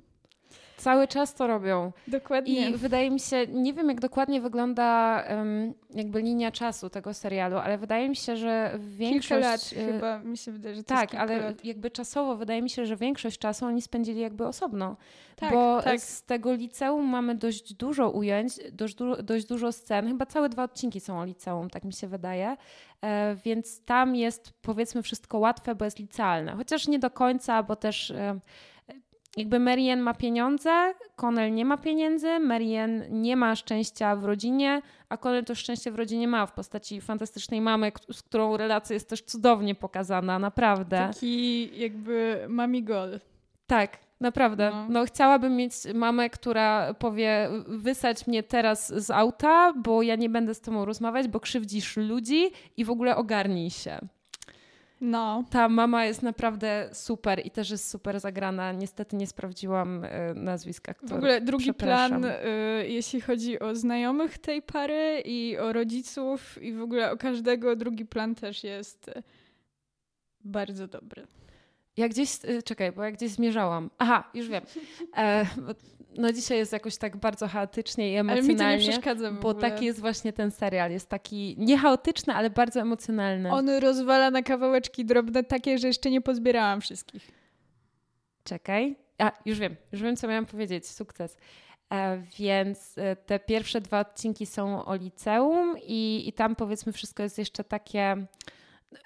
[0.80, 1.92] Cały czas to robią.
[2.06, 2.70] Dokładnie.
[2.70, 7.56] I wydaje mi się, nie wiem jak dokładnie wygląda um, jakby linia czasu tego serialu,
[7.56, 9.28] ale wydaje mi się, że większość...
[9.28, 11.64] Kilka lat y, chyba mi się wydaje, że to Tak, ale lat.
[11.64, 14.96] jakby czasowo wydaje mi się, że większość czasu oni spędzili jakby osobno.
[15.36, 16.00] Tak, bo tak.
[16.00, 20.08] z tego liceum mamy dość dużo ujęć, dość, du dość dużo scen.
[20.08, 22.56] Chyba całe dwa odcinki są o liceum, tak mi się wydaje.
[23.04, 26.52] E, więc tam jest powiedzmy wszystko łatwe, bo jest licealne.
[26.56, 28.10] Chociaż nie do końca, bo też...
[28.10, 28.40] E,
[29.36, 35.16] jakby Marian ma pieniądze, Connell nie ma pieniędzy, Marian nie ma szczęścia w rodzinie, a
[35.16, 39.22] Connell to szczęście w rodzinie ma w postaci fantastycznej mamy, z którą relacja jest też
[39.22, 40.96] cudownie pokazana, naprawdę.
[41.12, 43.20] Taki jakby mami gol.
[43.66, 44.70] Tak, naprawdę.
[44.70, 44.86] No.
[44.88, 45.04] no.
[45.04, 50.60] chciałabym mieć mamę, która powie wysać mnie teraz z auta, bo ja nie będę z
[50.60, 53.98] tobą rozmawiać, bo krzywdzisz ludzi i w ogóle ogarnij się.
[55.00, 55.44] No.
[55.50, 58.72] Ta mama jest naprawdę super i też jest super zagrana.
[58.72, 60.94] Niestety nie sprawdziłam y, nazwiska.
[61.02, 62.30] W ogóle drugi plan, y,
[62.88, 68.06] jeśli chodzi o znajomych tej pary i o rodziców i w ogóle o każdego, drugi
[68.06, 69.10] plan też jest
[70.44, 71.26] bardzo dobry.
[71.96, 73.90] Ja gdzieś, y, czekaj, bo ja gdzieś zmierzałam.
[73.98, 74.62] Aha, już wiem.
[75.16, 75.46] E,
[76.16, 78.64] no dzisiaj jest jakoś tak bardzo chaotycznie i emocjonalnie.
[78.64, 80.90] Ale mi to nie przeszkadza Bo taki jest właśnie ten serial.
[80.90, 83.50] Jest taki niechaotyczny, ale bardzo emocjonalny.
[83.50, 87.30] On rozwala na kawałeczki drobne takie, że jeszcze nie pozbierałam wszystkich.
[88.44, 88.96] Czekaj.
[89.18, 89.76] A, już wiem.
[89.92, 90.86] Już wiem, co miałam powiedzieć.
[90.86, 91.36] Sukces.
[91.92, 97.22] E, więc e, te pierwsze dwa odcinki są o liceum i, i tam powiedzmy wszystko
[97.22, 98.26] jest jeszcze takie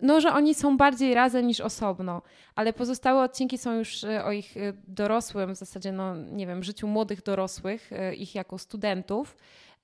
[0.02, 2.22] no, że oni są bardziej razem niż osobno,
[2.54, 4.54] ale pozostałe odcinki są już e, o ich
[4.88, 9.36] dorosłym, w zasadzie, no nie wiem, życiu młodych dorosłych, ich jako studentów.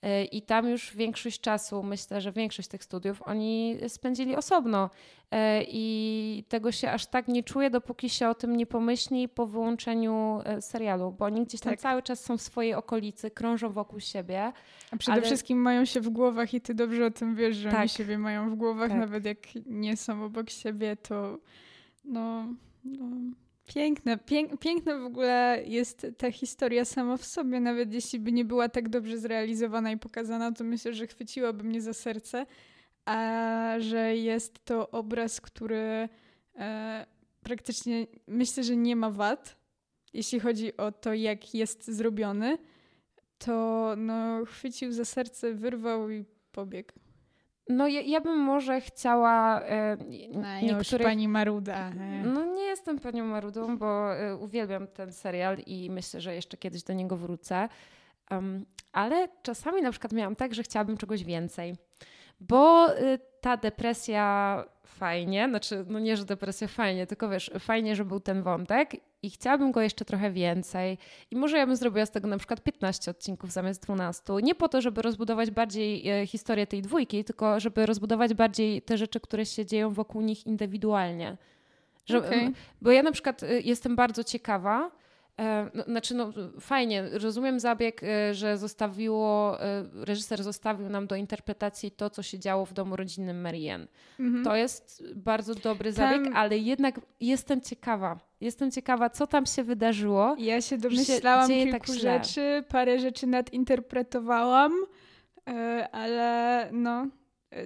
[0.02, 4.90] E, I tam już większość czasu, myślę, że większość tych studiów oni spędzili osobno.
[5.30, 9.46] E, I tego się aż tak nie czuje, dopóki się o tym nie pomyśli po
[9.46, 11.80] wyłączeniu e, serialu, bo oni gdzieś tam tak.
[11.80, 14.52] cały czas są w swojej okolicy, krążą wokół siebie.
[14.90, 15.22] A przede ale...
[15.22, 17.80] wszystkim mają się w głowach i ty dobrze o tym wiesz, że tak.
[17.80, 18.98] oni siebie mają w głowach, tak.
[18.98, 21.38] nawet jak nie są obok siebie, to
[22.04, 22.46] no,
[22.84, 23.06] no
[23.74, 28.44] Piękne, pięk, piękne w ogóle jest ta historia sama w sobie, nawet jeśli by nie
[28.44, 32.46] była tak dobrze zrealizowana i pokazana, to myślę, że chwyciłaby mnie za serce,
[33.04, 36.08] a że jest to obraz, który
[36.56, 37.06] e,
[37.42, 39.56] praktycznie myślę, że nie ma wad,
[40.12, 42.58] jeśli chodzi o to, jak jest zrobiony,
[43.38, 46.99] to no, chwycił za serce, wyrwał i pobiegł.
[47.70, 49.96] No ja, ja, bym może chciała e,
[50.32, 51.06] no, niektórych...
[51.06, 51.90] pani Maruda.
[52.24, 56.82] No nie jestem panią Marudą, bo e, uwielbiam ten serial i myślę, że jeszcze kiedyś
[56.82, 57.68] do niego wrócę.
[58.30, 61.74] Um, ale czasami na przykład miałam tak, że chciałabym czegoś więcej.
[62.40, 68.04] Bo e, ta depresja fajnie, znaczy, no nie, że depresja fajnie, tylko wiesz, fajnie, że
[68.04, 70.98] był ten wątek i chciałabym go jeszcze trochę więcej.
[71.30, 74.32] I może ja bym zrobiła z tego na przykład 15 odcinków zamiast 12.
[74.42, 78.98] Nie po to, żeby rozbudować bardziej e, historię tej dwójki, tylko żeby rozbudować bardziej te
[78.98, 81.36] rzeczy, które się dzieją wokół nich indywidualnie.
[82.06, 82.52] Że, okay.
[82.82, 84.90] Bo ja na przykład e, jestem bardzo ciekawa,
[85.74, 91.90] no, znaczy, no, fajnie, rozumiem zabieg, e, że zostawiło, e, reżyser zostawił nam do interpretacji
[91.90, 93.86] to, co się działo w domu rodzinnym Marianne.
[94.20, 94.44] Mhm.
[94.44, 96.36] To jest bardzo dobry zabieg, tam...
[96.36, 98.18] ale jednak jestem ciekawa.
[98.40, 100.36] Jestem ciekawa, co tam się wydarzyło.
[100.38, 104.72] Ja się domyślałam się kilku tak rzeczy, parę rzeczy nadinterpretowałam,
[105.92, 107.06] ale no,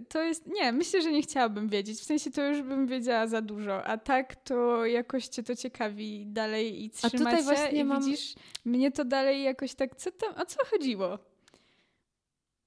[0.08, 1.98] to jest, nie, myślę, że nie chciałabym wiedzieć.
[1.98, 6.26] W sensie to już bym wiedziała za dużo, a tak to jakoś cię to ciekawi
[6.26, 8.04] dalej i trzyma a tutaj się i mam...
[8.04, 11.18] widzisz, mnie to dalej jakoś tak, co tam, o co chodziło?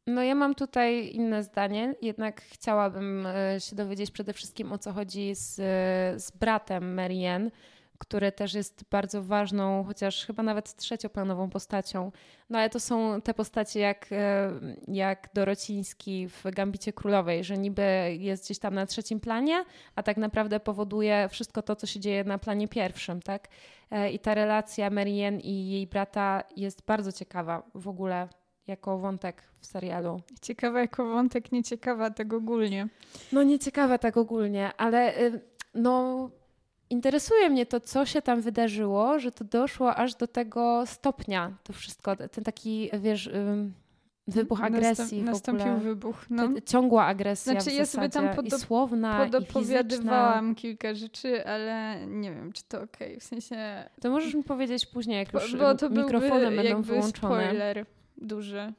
[0.08, 4.94] No ja mam tutaj inne zdanie, jednak chciałabym e, się dowiedzieć przede wszystkim o co
[4.94, 5.56] chodzi z,
[6.22, 7.52] z bratem Marianne,
[7.98, 12.12] który też jest bardzo ważną, chociaż chyba nawet trzecioplanową postacią.
[12.50, 14.52] No ale to są te postacie jak, e,
[14.88, 20.18] jak Dorociński w Gambicie Królowej, że niby jest gdzieś tam na trzecim planie, a tak
[20.18, 23.48] naprawdę powoduje wszystko to, co się dzieje na planie pierwszym, tak?
[23.92, 28.28] E, I ta relacja Marianne i jej brata jest bardzo ciekawa w ogóle
[28.68, 30.22] jako wątek w serialu.
[30.42, 32.88] Ciekawa jako wątek, nieciekawa tak ogólnie.
[33.32, 35.42] No nieciekawa tak ogólnie, ale y,
[35.74, 36.30] no
[36.89, 41.73] interesuje mnie to, co się tam wydarzyło, że to doszło aż do tego stopnia, to
[41.73, 43.30] wszystko, ten taki, wiesz,
[44.28, 45.23] wybuch agresji.
[45.23, 46.26] nastąpił wybuch.
[46.30, 46.50] No.
[46.65, 52.54] ciągła agresja znaczy, ja sobie tam pod, i słowna, podopowiadywałam kilka rzeczy, ale nie wiem,
[52.54, 53.19] czy to okej, okay.
[53.19, 53.89] w sensie...
[54.02, 57.43] To możesz mi powiedzieć później, jak już bo to mikrofony będą wyłączone.
[57.43, 57.86] spoiler
[58.17, 58.73] duży.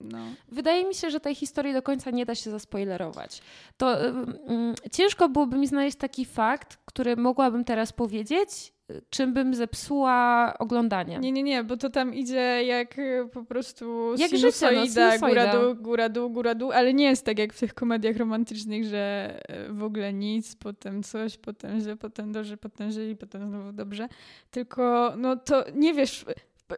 [0.00, 0.18] No.
[0.48, 3.42] Wydaje mi się, że tej historii do końca nie da się zaspoilerować.
[3.76, 8.72] To um, ciężko byłoby mi znaleźć taki fakt, który mogłabym teraz powiedzieć,
[9.10, 11.18] czym bym zepsuła oglądanie.
[11.18, 15.28] Nie, nie, nie, bo to tam idzie jak y, po prostu jak sinusoida, życie, no,
[15.28, 18.84] góra dół, góra dół, góra dół, ale nie jest tak jak w tych komediach romantycznych,
[18.84, 19.34] że
[19.70, 23.72] y, w ogóle nic, potem coś, potem źle, potem dobrze, potem źle i potem znowu
[23.72, 24.08] dobrze.
[24.50, 26.24] Tylko no to nie wiesz,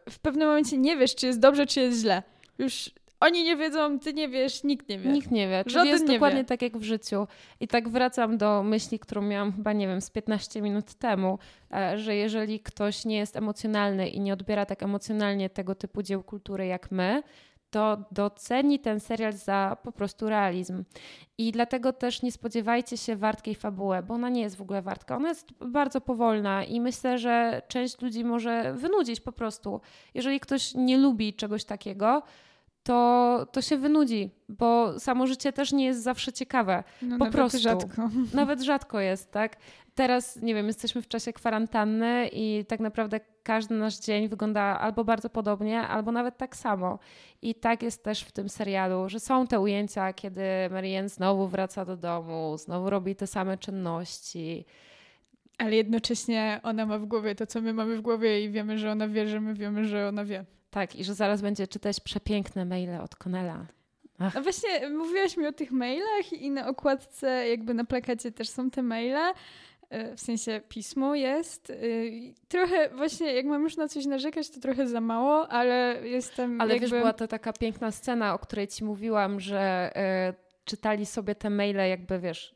[0.09, 2.23] w pewnym momencie nie wiesz, czy jest dobrze, czy jest źle.
[2.57, 5.11] Już oni nie wiedzą, ty nie wiesz, nikt nie wie.
[5.11, 5.63] Nikt nie wie.
[5.67, 6.45] Czyli jest dokładnie wie.
[6.45, 7.27] tak jak w życiu.
[7.59, 11.39] I tak wracam do myśli, którą miałam chyba, nie wiem, z 15 minut temu,
[11.73, 16.23] e, że jeżeli ktoś nie jest emocjonalny i nie odbiera tak emocjonalnie tego typu dzieł
[16.23, 17.23] kultury jak my,
[17.71, 20.83] to doceni ten serial za po prostu realizm.
[21.37, 25.15] I dlatego też nie spodziewajcie się wartkiej fabuły, bo ona nie jest w ogóle wartka.
[25.15, 29.81] Ona jest bardzo powolna i myślę, że część ludzi może wynudzić po prostu.
[30.13, 32.23] Jeżeli ktoś nie lubi czegoś takiego,
[32.89, 36.83] to, to się wynudzi, bo samo życie też nie jest zawsze ciekawe.
[37.01, 37.59] No, po nawet prostu.
[37.59, 38.09] rzadko.
[38.33, 39.57] Nawet rzadko jest, tak?
[39.95, 45.03] Teraz, nie wiem, jesteśmy w czasie kwarantanny i tak naprawdę każdy nasz dzień wygląda albo
[45.03, 46.99] bardzo podobnie, albo nawet tak samo.
[47.41, 51.85] I tak jest też w tym serialu, że są te ujęcia, kiedy Marianne znowu wraca
[51.85, 54.65] do domu, znowu robi te same czynności
[55.57, 58.91] Ale jednocześnie ona ma w głowie to, co my mamy w głowie i wiemy, że
[58.91, 60.45] ona wie, że my wiemy, że ona wie.
[60.69, 63.65] Tak, i że zaraz będzie czytać przepiękne maile od Konela.
[64.19, 64.37] Ach.
[64.37, 68.69] A właśnie mówiłaś mi o tych mailach i na okładce, jakby na plakacie też są
[68.69, 69.33] te maile.
[69.89, 71.69] E, w sensie pismo jest.
[71.69, 71.75] E,
[72.47, 76.61] trochę właśnie, jak mam już na coś narzekać, to trochę za mało, ale jestem.
[76.61, 76.87] Ale jakby...
[76.87, 79.91] wiesz, była to taka piękna scena, o której ci mówiłam, że
[80.29, 82.55] y, czytali sobie te maile, jakby wiesz,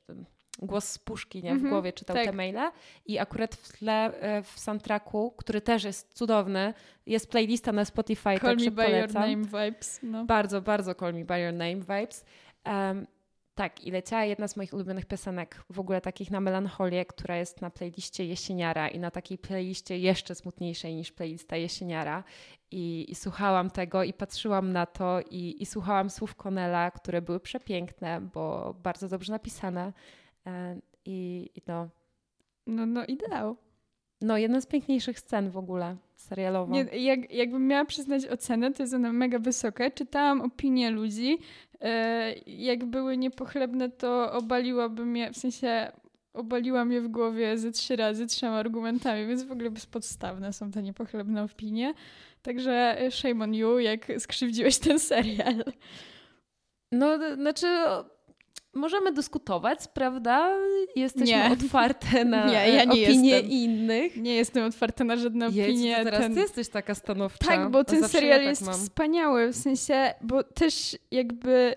[0.60, 1.50] głos z puszki, nie?
[1.50, 2.26] W mm -hmm, głowie czytał tak.
[2.26, 2.72] te maile
[3.06, 4.14] i akurat w tle
[4.44, 6.74] w soundtracku, który też jest cudowny,
[7.06, 9.02] jest playlista na Spotify, Call me by polecam.
[9.02, 10.00] your name vibes.
[10.04, 10.26] No.
[10.26, 12.26] Bardzo, bardzo Call me by your name vibes.
[12.66, 13.08] Um,
[13.56, 17.62] tak, i leciała jedna z moich ulubionych piosenek, w ogóle takich na melancholię, która jest
[17.62, 22.24] na playliście Jesieniara i na takiej playliście jeszcze smutniejszej niż playlista Jesieniara.
[22.72, 27.40] I, i słuchałam tego i patrzyłam na to i, i słuchałam słów Konela, które były
[27.40, 29.94] przepiękne, bo bardzo dobrze napisane.
[30.48, 31.90] E, I, i no.
[32.68, 33.58] No, no ideał.
[34.22, 36.74] No, jedna z piękniejszych scen w ogóle serialowo.
[36.74, 39.92] Nie, jak, jakbym miała przyznać ocenę, to jest ona mega wysoka.
[39.92, 41.38] Czytałam opinie ludzi.
[41.82, 45.92] E, jak były niepochlebne, to obaliłabym je, w sensie
[46.34, 50.84] obaliłam je w głowie ze trzy razy trzema argumentami, więc w ogóle bezpodstawne są te
[50.84, 51.94] niepochlebne opinie.
[52.42, 55.64] Także shame on you, jak skrzywdziłeś ten serial.
[56.92, 57.68] No, znaczy
[58.74, 60.58] możemy dyskutować, prawda?
[60.96, 61.52] Jesteśmy nie.
[61.52, 63.52] otwarte na nie, ja nie opinie jestem.
[63.52, 64.18] innych.
[64.18, 66.00] Nie jestem otwarta na żadne Jedź, opinie.
[66.04, 66.34] teraz ten...
[66.34, 67.46] ty jesteś taka stanowcza.
[67.48, 68.76] Tak, bo ten serial ja tak jest mam.
[68.76, 71.76] wspaniały, w sensie, bo też jakby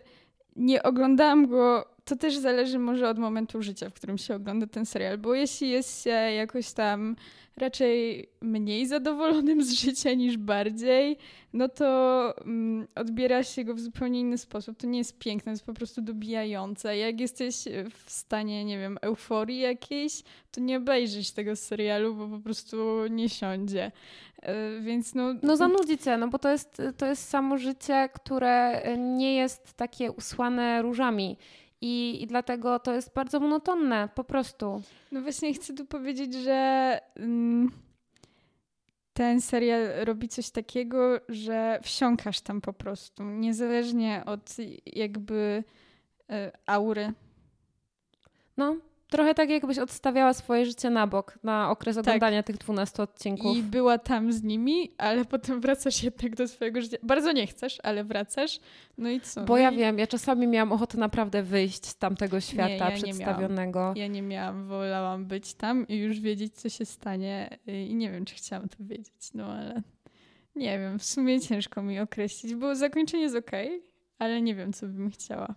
[0.57, 4.87] nie oglądałam go, to też zależy może od momentu życia, w którym się ogląda ten
[4.87, 7.16] serial, bo jeśli jest się jakoś tam
[7.57, 11.16] raczej mniej zadowolonym z życia niż bardziej,
[11.53, 14.79] no to mm, odbiera się go w zupełnie inny sposób.
[14.79, 16.97] To nie jest piękne, to jest po prostu dobijające.
[16.97, 17.55] Jak jesteś
[17.90, 23.29] w stanie, nie wiem, euforii jakiejś, to nie obejrzysz tego serialu, bo po prostu nie
[23.29, 23.92] siądzie.
[24.42, 25.35] Yy, więc no...
[25.42, 30.12] No zanudzi cię, no bo to jest, to jest samo życie, które nie jest takie
[30.12, 31.37] usłane różami.
[31.81, 34.83] I, I dlatego to jest bardzo monotonne, po prostu.
[35.12, 37.71] No właśnie chcę tu powiedzieć, że mm,
[39.12, 45.65] ten serial robi coś takiego, że wsiąkasz tam po prostu, niezależnie od jakby
[46.31, 46.35] y,
[46.67, 47.12] aury.
[48.57, 48.77] No,
[49.16, 52.02] Trochę tak, jakbyś odstawiała swoje życie na bok na okres tak.
[52.02, 53.57] oglądania tych 12 odcinków.
[53.57, 56.96] I była tam z nimi, ale potem wracasz jednak do swojego życia.
[57.02, 58.61] Bardzo nie chcesz, ale wracasz.
[58.98, 59.44] No i co?
[59.44, 59.76] Bo no ja i...
[59.76, 63.92] wiem, ja czasami miałam ochotę naprawdę wyjść z tamtego świata nie, ja przedstawionego.
[63.96, 67.59] Nie ja nie miałam, wolałam być tam i już wiedzieć, co się stanie.
[67.66, 69.83] I nie wiem, czy chciałam to wiedzieć, no ale
[70.57, 73.50] nie wiem, w sumie ciężko mi określić, bo zakończenie jest ok,
[74.18, 75.55] ale nie wiem, co bym chciała.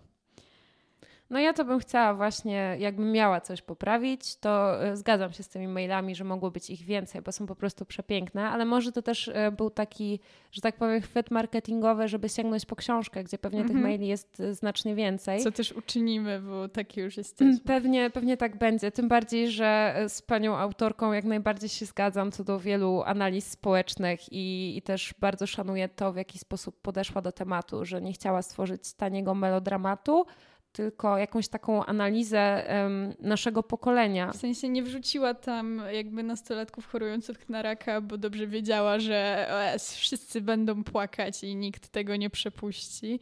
[1.30, 5.48] No ja to bym chciała właśnie, jakbym miała coś poprawić, to e, zgadzam się z
[5.48, 9.02] tymi mailami, że mogło być ich więcej, bo są po prostu przepiękne, ale może to
[9.02, 10.20] też e, był taki,
[10.52, 13.84] że tak powiem, chwyt marketingowy, żeby sięgnąć po książkę, gdzie pewnie tych mhm.
[13.84, 15.40] maili jest e, znacznie więcej.
[15.40, 17.60] Co też uczynimy, bo takie już jesteśmy.
[17.64, 22.44] Pewnie, pewnie tak będzie, tym bardziej, że z panią autorką jak najbardziej się zgadzam co
[22.44, 27.32] do wielu analiz społecznych i, i też bardzo szanuję to, w jaki sposób podeszła do
[27.32, 30.26] tematu, że nie chciała stworzyć taniego melodramatu,
[30.72, 34.32] tylko jakąś taką analizę um, naszego pokolenia.
[34.32, 39.94] W sensie nie wrzuciła tam jakby nastolatków chorujących na raka, bo dobrze wiedziała, że OS,
[39.94, 43.20] wszyscy będą płakać i nikt tego nie przepuści.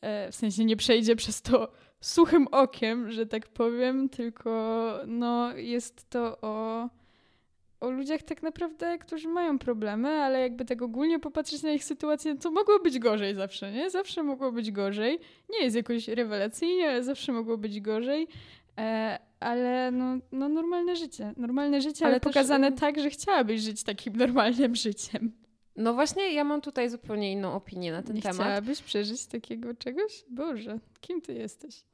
[0.00, 6.10] E, w sensie nie przejdzie przez to suchym okiem, że tak powiem, tylko no, jest
[6.10, 6.88] to o
[7.82, 12.36] o ludziach tak naprawdę, którzy mają problemy, ale jakby tak ogólnie popatrzeć na ich sytuację,
[12.36, 13.90] to mogło być gorzej zawsze, nie?
[13.90, 15.18] Zawsze mogło być gorzej.
[15.50, 18.28] Nie jest jakoś rewelacyjnie, ale zawsze mogło być gorzej.
[18.78, 21.32] E, ale no, no normalne życie.
[21.36, 22.80] Normalne życie, ale, ale pokazane też...
[22.80, 25.32] tak, że chciałabyś żyć takim normalnym życiem.
[25.76, 28.36] No właśnie, ja mam tutaj zupełnie inną opinię na ten nie temat.
[28.36, 30.24] Chciałabyś przeżyć takiego czegoś?
[30.30, 31.84] Boże, kim ty jesteś?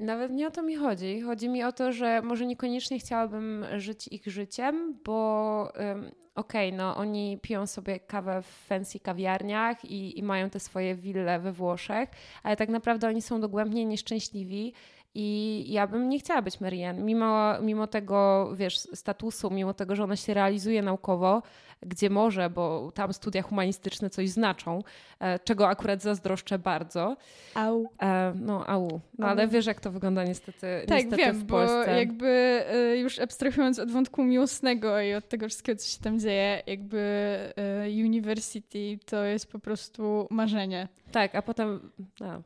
[0.00, 1.20] Nawet nie o to mi chodzi.
[1.20, 6.78] Chodzi mi o to, że może niekoniecznie chciałabym żyć ich życiem, bo um, okej, okay,
[6.78, 11.52] no oni piją sobie kawę w fancy kawiarniach i, i mają te swoje wille we
[11.52, 12.08] Włoszech,
[12.42, 14.72] ale tak naprawdę oni są dogłębnie nieszczęśliwi
[15.14, 17.02] i ja bym nie chciała być Marianne.
[17.02, 21.42] Mimo, mimo tego, wiesz, statusu, mimo tego, że ona się realizuje naukowo,
[21.86, 24.82] gdzie może, bo tam studia humanistyczne coś znaczą,
[25.20, 27.16] e, czego akurat zazdroszczę bardzo.
[27.54, 27.86] Au.
[28.02, 29.00] E, no, au.
[29.18, 31.84] No, ale wiesz, jak to wygląda niestety, tak, niestety wiem, w Polsce.
[31.86, 32.26] bo jakby
[32.68, 37.38] e, już abstrahując od wątku miłosnego i od tego wszystkiego, co się tam dzieje, jakby
[37.86, 40.88] university to jest po prostu marzenie.
[41.12, 41.90] Tak, a potem...
[42.20, 42.42] No.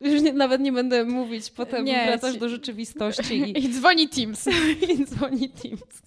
[0.00, 3.34] Już nie, nawet nie będę mówić, potem nie, wracasz do rzeczywistości.
[3.34, 3.58] I...
[3.64, 4.46] I dzwoni Teams.
[4.92, 6.02] I dzwoni Teams.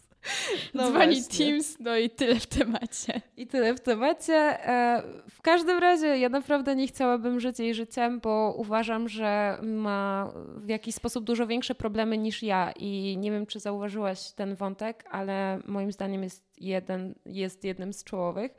[0.73, 1.45] No Dzwoni właśnie.
[1.45, 3.21] Teams, no i tyle w temacie.
[3.37, 4.33] I tyle w temacie.
[4.33, 10.31] E, w każdym razie ja naprawdę nie chciałabym żyć jej życiem, bo uważam, że ma
[10.55, 15.05] w jakiś sposób dużo większe problemy niż ja i nie wiem, czy zauważyłaś ten wątek,
[15.11, 18.51] ale moim zdaniem jest, jeden, jest jednym z czołowych.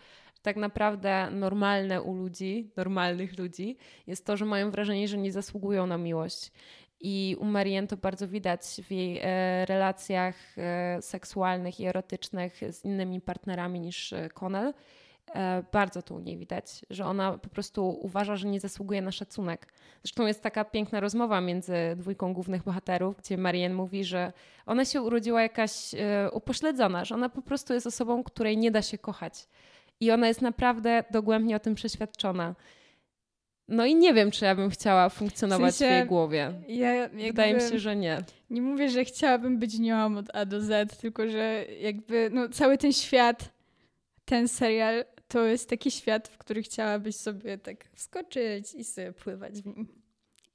[0.43, 3.77] Tak naprawdę normalne u ludzi, normalnych ludzi,
[4.07, 6.53] jest to, że mają wrażenie, że nie zasługują na miłość.
[7.05, 12.85] I u Marianne to bardzo widać w jej e, relacjach e, seksualnych i erotycznych z
[12.85, 14.75] innymi partnerami niż e, Connell.
[15.73, 19.73] Bardzo to u niej widać, że ona po prostu uważa, że nie zasługuje na szacunek.
[20.03, 24.33] Zresztą jest taka piękna rozmowa między dwójką głównych bohaterów, gdzie Marianne mówi, że
[24.67, 25.95] ona się urodziła jakaś
[26.33, 29.49] upośledzona, że ona po prostu jest osobą, której nie da się kochać.
[30.03, 32.55] I ona jest naprawdę dogłębnie o tym przeświadczona.
[33.69, 36.53] No i nie wiem, czy ja bym chciała funkcjonować w, sensie, w jej głowie.
[36.69, 38.25] Ja Wydaje mi się, że nie.
[38.51, 42.79] Nie mówię, że chciałabym być nią od A do Z, tylko że jakby no, cały
[42.79, 43.53] ten świat,
[44.25, 49.63] ten serial, to jest taki świat, w który chciałabyś sobie tak wskoczyć i sobie pływać
[49.63, 50.02] w nim.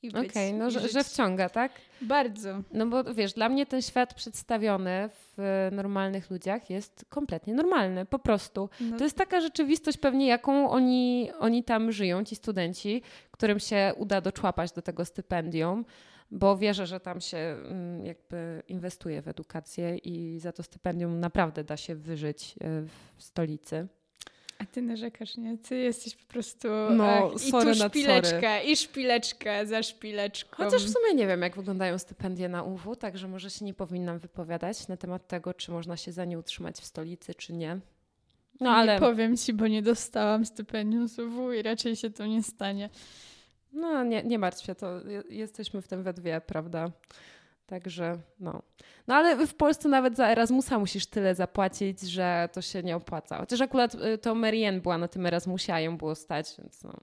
[0.10, 1.72] Okej, okay, no że, że, wciąga, tak?
[2.02, 2.62] Bardzo.
[2.74, 8.20] No bo wiesz, dla mnie ten świat przedstawiony w normalnych ludziach jest kompletnie normalny, po
[8.20, 8.70] prostu.
[8.82, 8.98] No.
[8.98, 14.22] To jest taka rzeczywistość pewnie, jaką oni, oni tam żyją, ci studenci, którym się uda
[14.22, 15.86] doczłapać do tego stypendium
[16.32, 21.64] bo wierzę, że tam się mm, jakby inwestuje w edukację i za to stypendium naprawdę
[21.64, 22.82] da się wyżyć e,
[23.18, 23.88] w stolicy.
[24.60, 25.58] A ty narzekasz, nie?
[25.58, 30.64] Ty jesteś po prostu no, ach, i tu szpileczka, i szpileczka za szpileczką.
[30.64, 34.20] Chociaż w sumie nie wiem, jak wyglądają stypendia na UW, także może się nie powinnam
[34.20, 37.80] wypowiadać na temat tego, czy można się za nie utrzymać w stolicy, czy nie.
[38.60, 38.94] No ale...
[38.94, 42.90] Nie powiem ci, bo nie dostałam stypendium z UW i raczej się to nie stanie.
[43.74, 45.00] No nie, nie martw się, to
[45.30, 46.92] jesteśmy w tym we dwie, prawda?
[47.68, 48.62] Także no.
[49.08, 53.38] No ale w Polsce nawet za Erasmusa musisz tyle zapłacić, że to się nie opłaca.
[53.38, 56.94] Chociaż akurat y, to Marianne była na tym Erasmusie, a ją było stać, więc no.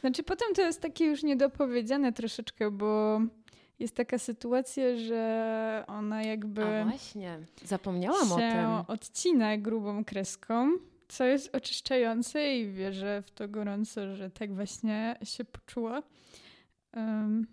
[0.00, 3.20] Znaczy potem to jest takie już niedopowiedziane troszeczkę, bo
[3.78, 6.64] jest taka sytuacja, że ona jakby...
[6.64, 8.66] A właśnie, zapomniałam o tym.
[8.88, 10.70] odcina grubą kreską,
[11.08, 16.02] co jest oczyszczające i wierzę w to gorąco, że tak właśnie się poczuła
[16.96, 17.46] um,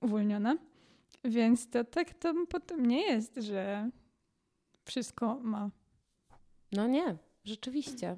[0.00, 0.56] uwolniona.
[1.24, 3.90] Więc to tak to potem nie jest, że
[4.84, 5.70] wszystko ma.
[6.72, 8.16] No nie, rzeczywiście.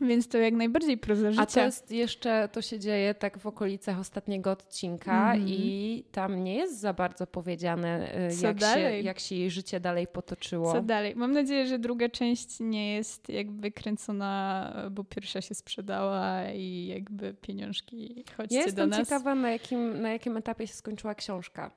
[0.00, 1.42] Więc to jak najbardziej proza życia.
[1.42, 5.50] A to jest jeszcze, to się dzieje tak w okolicach ostatniego odcinka mm -hmm.
[5.50, 10.06] i tam nie jest za bardzo powiedziane, y, jak się, jak się jej życie dalej
[10.06, 10.72] potoczyło.
[10.72, 11.16] Co dalej?
[11.16, 17.34] Mam nadzieję, że druga część nie jest jakby kręcona, bo pierwsza się sprzedała i jakby
[17.34, 18.98] pieniążki chodźcie ja do nas.
[18.98, 21.70] Jestem ciekawa, na jakim, na jakim etapie się skończyła książka.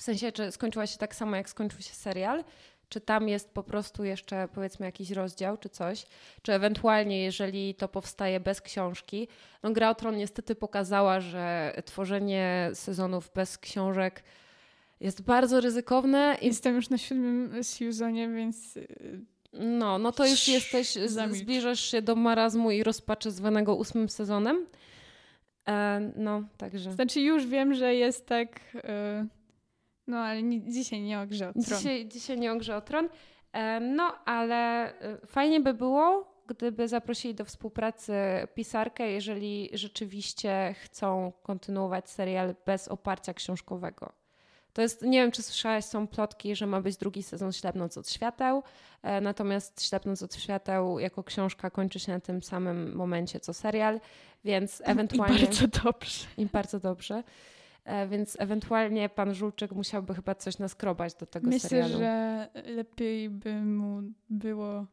[0.00, 2.44] W sensie, czy skończyła się tak samo, jak skończył się serial?
[2.88, 6.06] Czy tam jest po prostu jeszcze powiedzmy jakiś rozdział czy coś?
[6.42, 9.28] Czy ewentualnie, jeżeli to powstaje bez książki?
[9.62, 14.22] No, Gra o Tron niestety pokazała, że tworzenie sezonów bez książek
[15.00, 16.36] jest bardzo ryzykowne.
[16.42, 19.20] Jestem już na siódmym sezonie, więc y,
[19.52, 20.98] no, no to już jesteś,
[21.30, 24.66] zbliżasz się do marazmu i rozpaczy zwanego ósmym sezonem.
[25.68, 26.92] E, no, także.
[26.92, 28.60] Znaczy już wiem, że jest tak...
[28.74, 29.39] Y
[30.10, 31.78] no ale nie, dzisiaj nie o grze o tron.
[31.78, 33.08] Dzisiaj, dzisiaj nie o grze o tron.
[33.52, 38.12] E, no ale e, fajnie by było, gdyby zaprosili do współpracy
[38.54, 44.12] pisarkę, jeżeli rzeczywiście chcą kontynuować serial bez oparcia książkowego.
[44.72, 48.10] To jest, nie wiem, czy słyszałaś, są plotki, że ma być drugi sezon Ślepnąc od
[48.10, 48.62] świateł,
[49.02, 54.00] e, natomiast Ślepnąc od świateł jako książka kończy się na tym samym momencie co serial,
[54.44, 55.36] więc ewentualnie...
[55.36, 56.26] I bardzo dobrze.
[56.36, 57.22] I bardzo dobrze.
[57.84, 61.92] E, więc ewentualnie pan Żulczyk musiałby chyba coś naskrobać do tego Myślę, serialu.
[61.92, 64.86] Myślę, że lepiej by mu było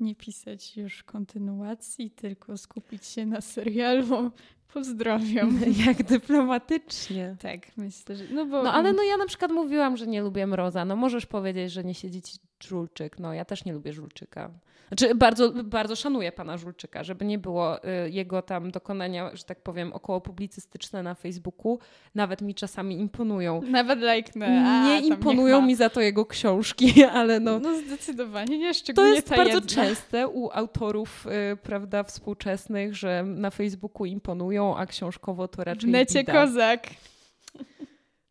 [0.00, 4.30] nie pisać już kontynuacji, tylko skupić się na serialu.
[4.74, 5.60] Pozdrawiam.
[5.86, 7.36] Jak dyplomatycznie.
[7.42, 8.24] Tak, myślę, że.
[8.30, 8.62] No, bo...
[8.62, 10.84] no ale no ja na przykład mówiłam, że nie lubię mroza.
[10.84, 13.18] No możesz powiedzieć, że nie siedzi ci żulczyk.
[13.18, 14.50] No ja też nie lubię żulczyka.
[14.88, 19.62] Znaczy, bardzo, bardzo szanuję pana Żulczyka, żeby nie było y, jego tam dokonania, że tak
[19.62, 21.78] powiem, około publicystyczne na Facebooku.
[22.14, 23.62] Nawet mi czasami imponują.
[23.62, 24.64] Nawet lajknę.
[24.66, 27.58] A, nie imponują mi za to jego książki, ale no.
[27.58, 33.50] No zdecydowanie nie, szczególnie To jest bardzo częste u autorów, y, prawda, współczesnych, że na
[33.50, 36.32] Facebooku imponują, a książkowo to raczej necie bida.
[36.32, 36.86] kozak.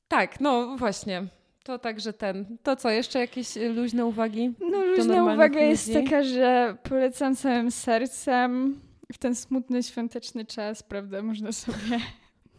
[0.07, 1.23] Tak, no właśnie.
[1.63, 2.57] To także ten.
[2.63, 4.53] To co, jeszcze jakieś luźne uwagi?
[4.71, 8.79] No luźna uwaga jest taka, że polecam całym sercem
[9.13, 11.99] w ten smutny świąteczny czas, prawda, można sobie...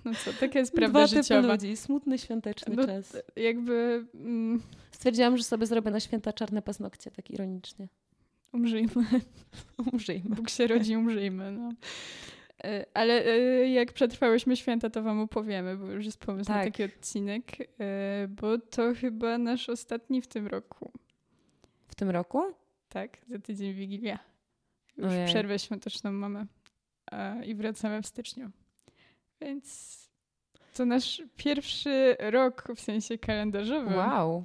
[0.05, 1.53] No co, taka jest prawda Dwa życiowa.
[1.53, 3.17] ludzi, smutny świąteczny no, czas.
[3.37, 4.07] Jakby...
[4.15, 7.89] Mm, Stwierdziłam, że sobie zrobię na święta czarne paznokcie, tak ironicznie.
[8.53, 8.91] Umrzyjmy.
[9.93, 10.37] Umrzyjmy.
[10.37, 11.53] Bóg się rodzi, umrzyjmy.
[11.53, 11.71] No.
[12.65, 16.57] E, ale e, jak przetrwałyśmy święta, to wam opowiemy, bo już jest pomysł tak.
[16.57, 20.93] na taki odcinek, e, bo to chyba nasz ostatni w tym roku.
[21.87, 22.43] W tym roku?
[22.89, 24.19] Tak, za tydzień Wigilia.
[24.97, 25.27] Już Ojej.
[25.27, 26.47] przerwę świąteczną mamy
[27.47, 28.51] i wracamy w styczniu.
[29.41, 29.99] Więc
[30.75, 33.95] to nasz pierwszy rok w sensie kalendarzowym.
[33.95, 34.45] Wow.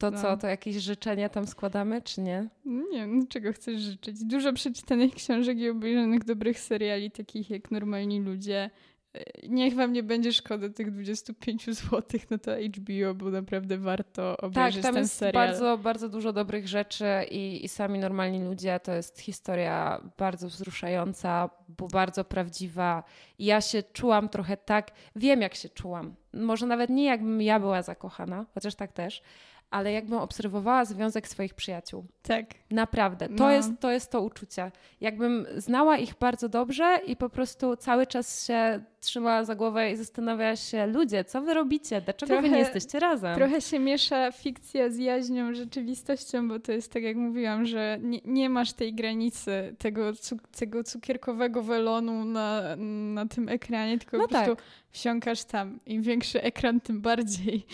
[0.00, 0.22] To no.
[0.22, 2.48] co, to jakieś życzenia tam składamy, czy nie?
[2.64, 4.24] Nie, no czego chcesz życzyć?
[4.24, 8.70] Dużo przeczytanych książek i obejrzanych dobrych seriali, takich jak Normalni Ludzie.
[9.14, 14.36] E, niech wam nie będzie szkoda tych 25 zł, no to HBO, bo naprawdę warto
[14.36, 15.46] obejrzeć tak, tam jest serial.
[15.46, 18.80] bardzo, bardzo dużo dobrych rzeczy i, i sami normalni ludzie.
[18.80, 23.04] To jest historia bardzo wzruszająca, bo bardzo prawdziwa.
[23.38, 26.14] I ja się czułam trochę tak, wiem jak się czułam.
[26.32, 29.22] Może nawet nie jakbym ja była zakochana, chociaż tak też,
[29.70, 32.04] ale jakbym obserwowała związek swoich przyjaciół.
[32.22, 32.46] Tak.
[32.70, 33.28] Naprawdę.
[33.28, 33.50] To, no.
[33.50, 34.70] jest, to jest to uczucie.
[35.00, 39.96] Jakbym znała ich bardzo dobrze i po prostu cały czas się trzymała za głowę i
[39.96, 42.00] zastanawiała się, ludzie, co wy robicie?
[42.00, 43.34] Dlaczego trochę, wy nie jesteście razem?
[43.34, 48.20] Trochę się miesza fikcja z jaźnią, rzeczywistością, bo to jest tak jak mówiłam, że nie,
[48.24, 50.12] nie masz tej granicy tego,
[50.58, 52.76] tego cukierkowego welonu na,
[53.14, 54.64] na tym ekranie, tylko no po prostu tak.
[54.90, 55.78] wsiąkasz tam.
[55.86, 57.66] Im większy ekran, tym bardziej.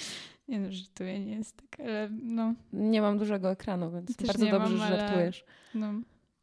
[0.49, 2.55] Nie no, żartuję, nie jest tak, ale no.
[2.73, 5.45] Nie mam dużego ekranu, więc Też bardzo dobrze, mam, że żartujesz.
[5.75, 5.93] No.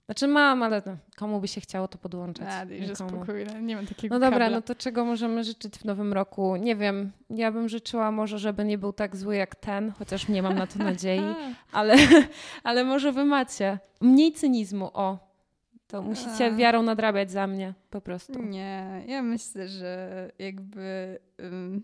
[0.05, 2.47] Znaczy mam, ale no, komu by się chciało to podłączać?
[2.49, 4.57] A, że spokojnie, nie mam takiego No dobra, kabla.
[4.57, 6.55] no to czego możemy życzyć w nowym roku?
[6.55, 10.43] Nie wiem, ja bym życzyła może, żeby nie był tak zły jak ten, chociaż nie
[10.43, 11.21] mam na to nadziei,
[11.71, 11.95] ale,
[12.63, 13.79] ale może wy macie.
[14.01, 15.33] Mniej cynizmu, o.
[15.87, 18.43] To musicie wiarą nadrabiać za mnie, po prostu.
[18.43, 21.19] Nie, ja myślę, że jakby...
[21.39, 21.83] Um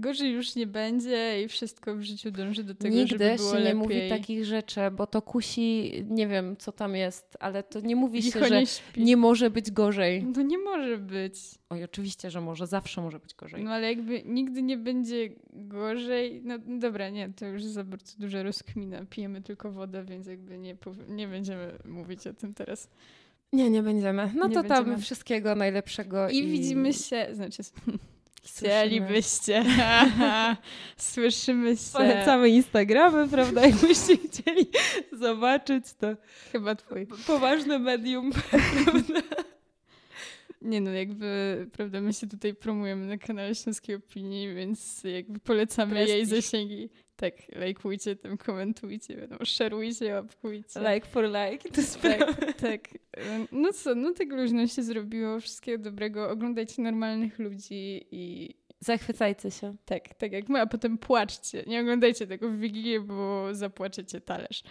[0.00, 3.58] gorzej już nie będzie i wszystko w życiu dąży do tego, Nigdy żeby było się
[3.58, 3.68] lepiej.
[3.68, 7.96] nie mówi takich rzeczy, bo to kusi, nie wiem co tam jest, ale to nie
[7.96, 10.26] mówi się, że nie, nie, może być gorzej.
[10.36, 11.34] No nie może być.
[11.70, 13.64] Oj, oczywiście, że może, zawsze może być gorzej.
[13.64, 18.42] No ale jakby nigdy nie będzie gorzej, no dobra, nie, to już za bardzo duża
[18.42, 19.04] rozkmina.
[19.10, 20.76] Pijemy tylko wodę, więc jakby nie,
[21.08, 22.88] nie będziemy mówić o tym teraz.
[23.52, 24.32] Nie, nie będziemy.
[24.36, 24.92] No nie to będziemy.
[24.92, 26.28] tam wszystkiego najlepszego.
[26.28, 27.62] I, I widzimy się, znaczy
[28.42, 29.64] Chcielibyście.
[30.96, 31.92] Słyszymy się.
[31.92, 33.66] Polecamy Instagramy, prawda?
[33.66, 34.66] Jakbyście chcieli
[35.12, 36.06] zobaczyć, to
[36.52, 37.06] chyba twój.
[37.26, 38.32] Poważne medium,
[38.84, 39.20] prawda?
[40.62, 45.92] Nie no, jakby, prawda, my się tutaj promujemy na kanale Śląskiej Opinii, więc jakby polecamy
[45.92, 46.14] Prestiż.
[46.16, 46.90] jej zasięgi.
[47.20, 50.80] Tak, lajkujcie tam, komentujcie, wiadomo, szerujcie, łapkujcie.
[50.94, 52.88] Like for like, to tak, tak.
[53.52, 58.54] No co, no tak luźno się zrobiło, wszystkiego dobrego, oglądajcie normalnych ludzi i...
[58.78, 59.76] Zachwycajcie się.
[59.84, 61.64] Tak, tak jak my, a potem płaczcie.
[61.66, 64.62] Nie oglądajcie tego w Wigilię, bo zapłaczecie talerz.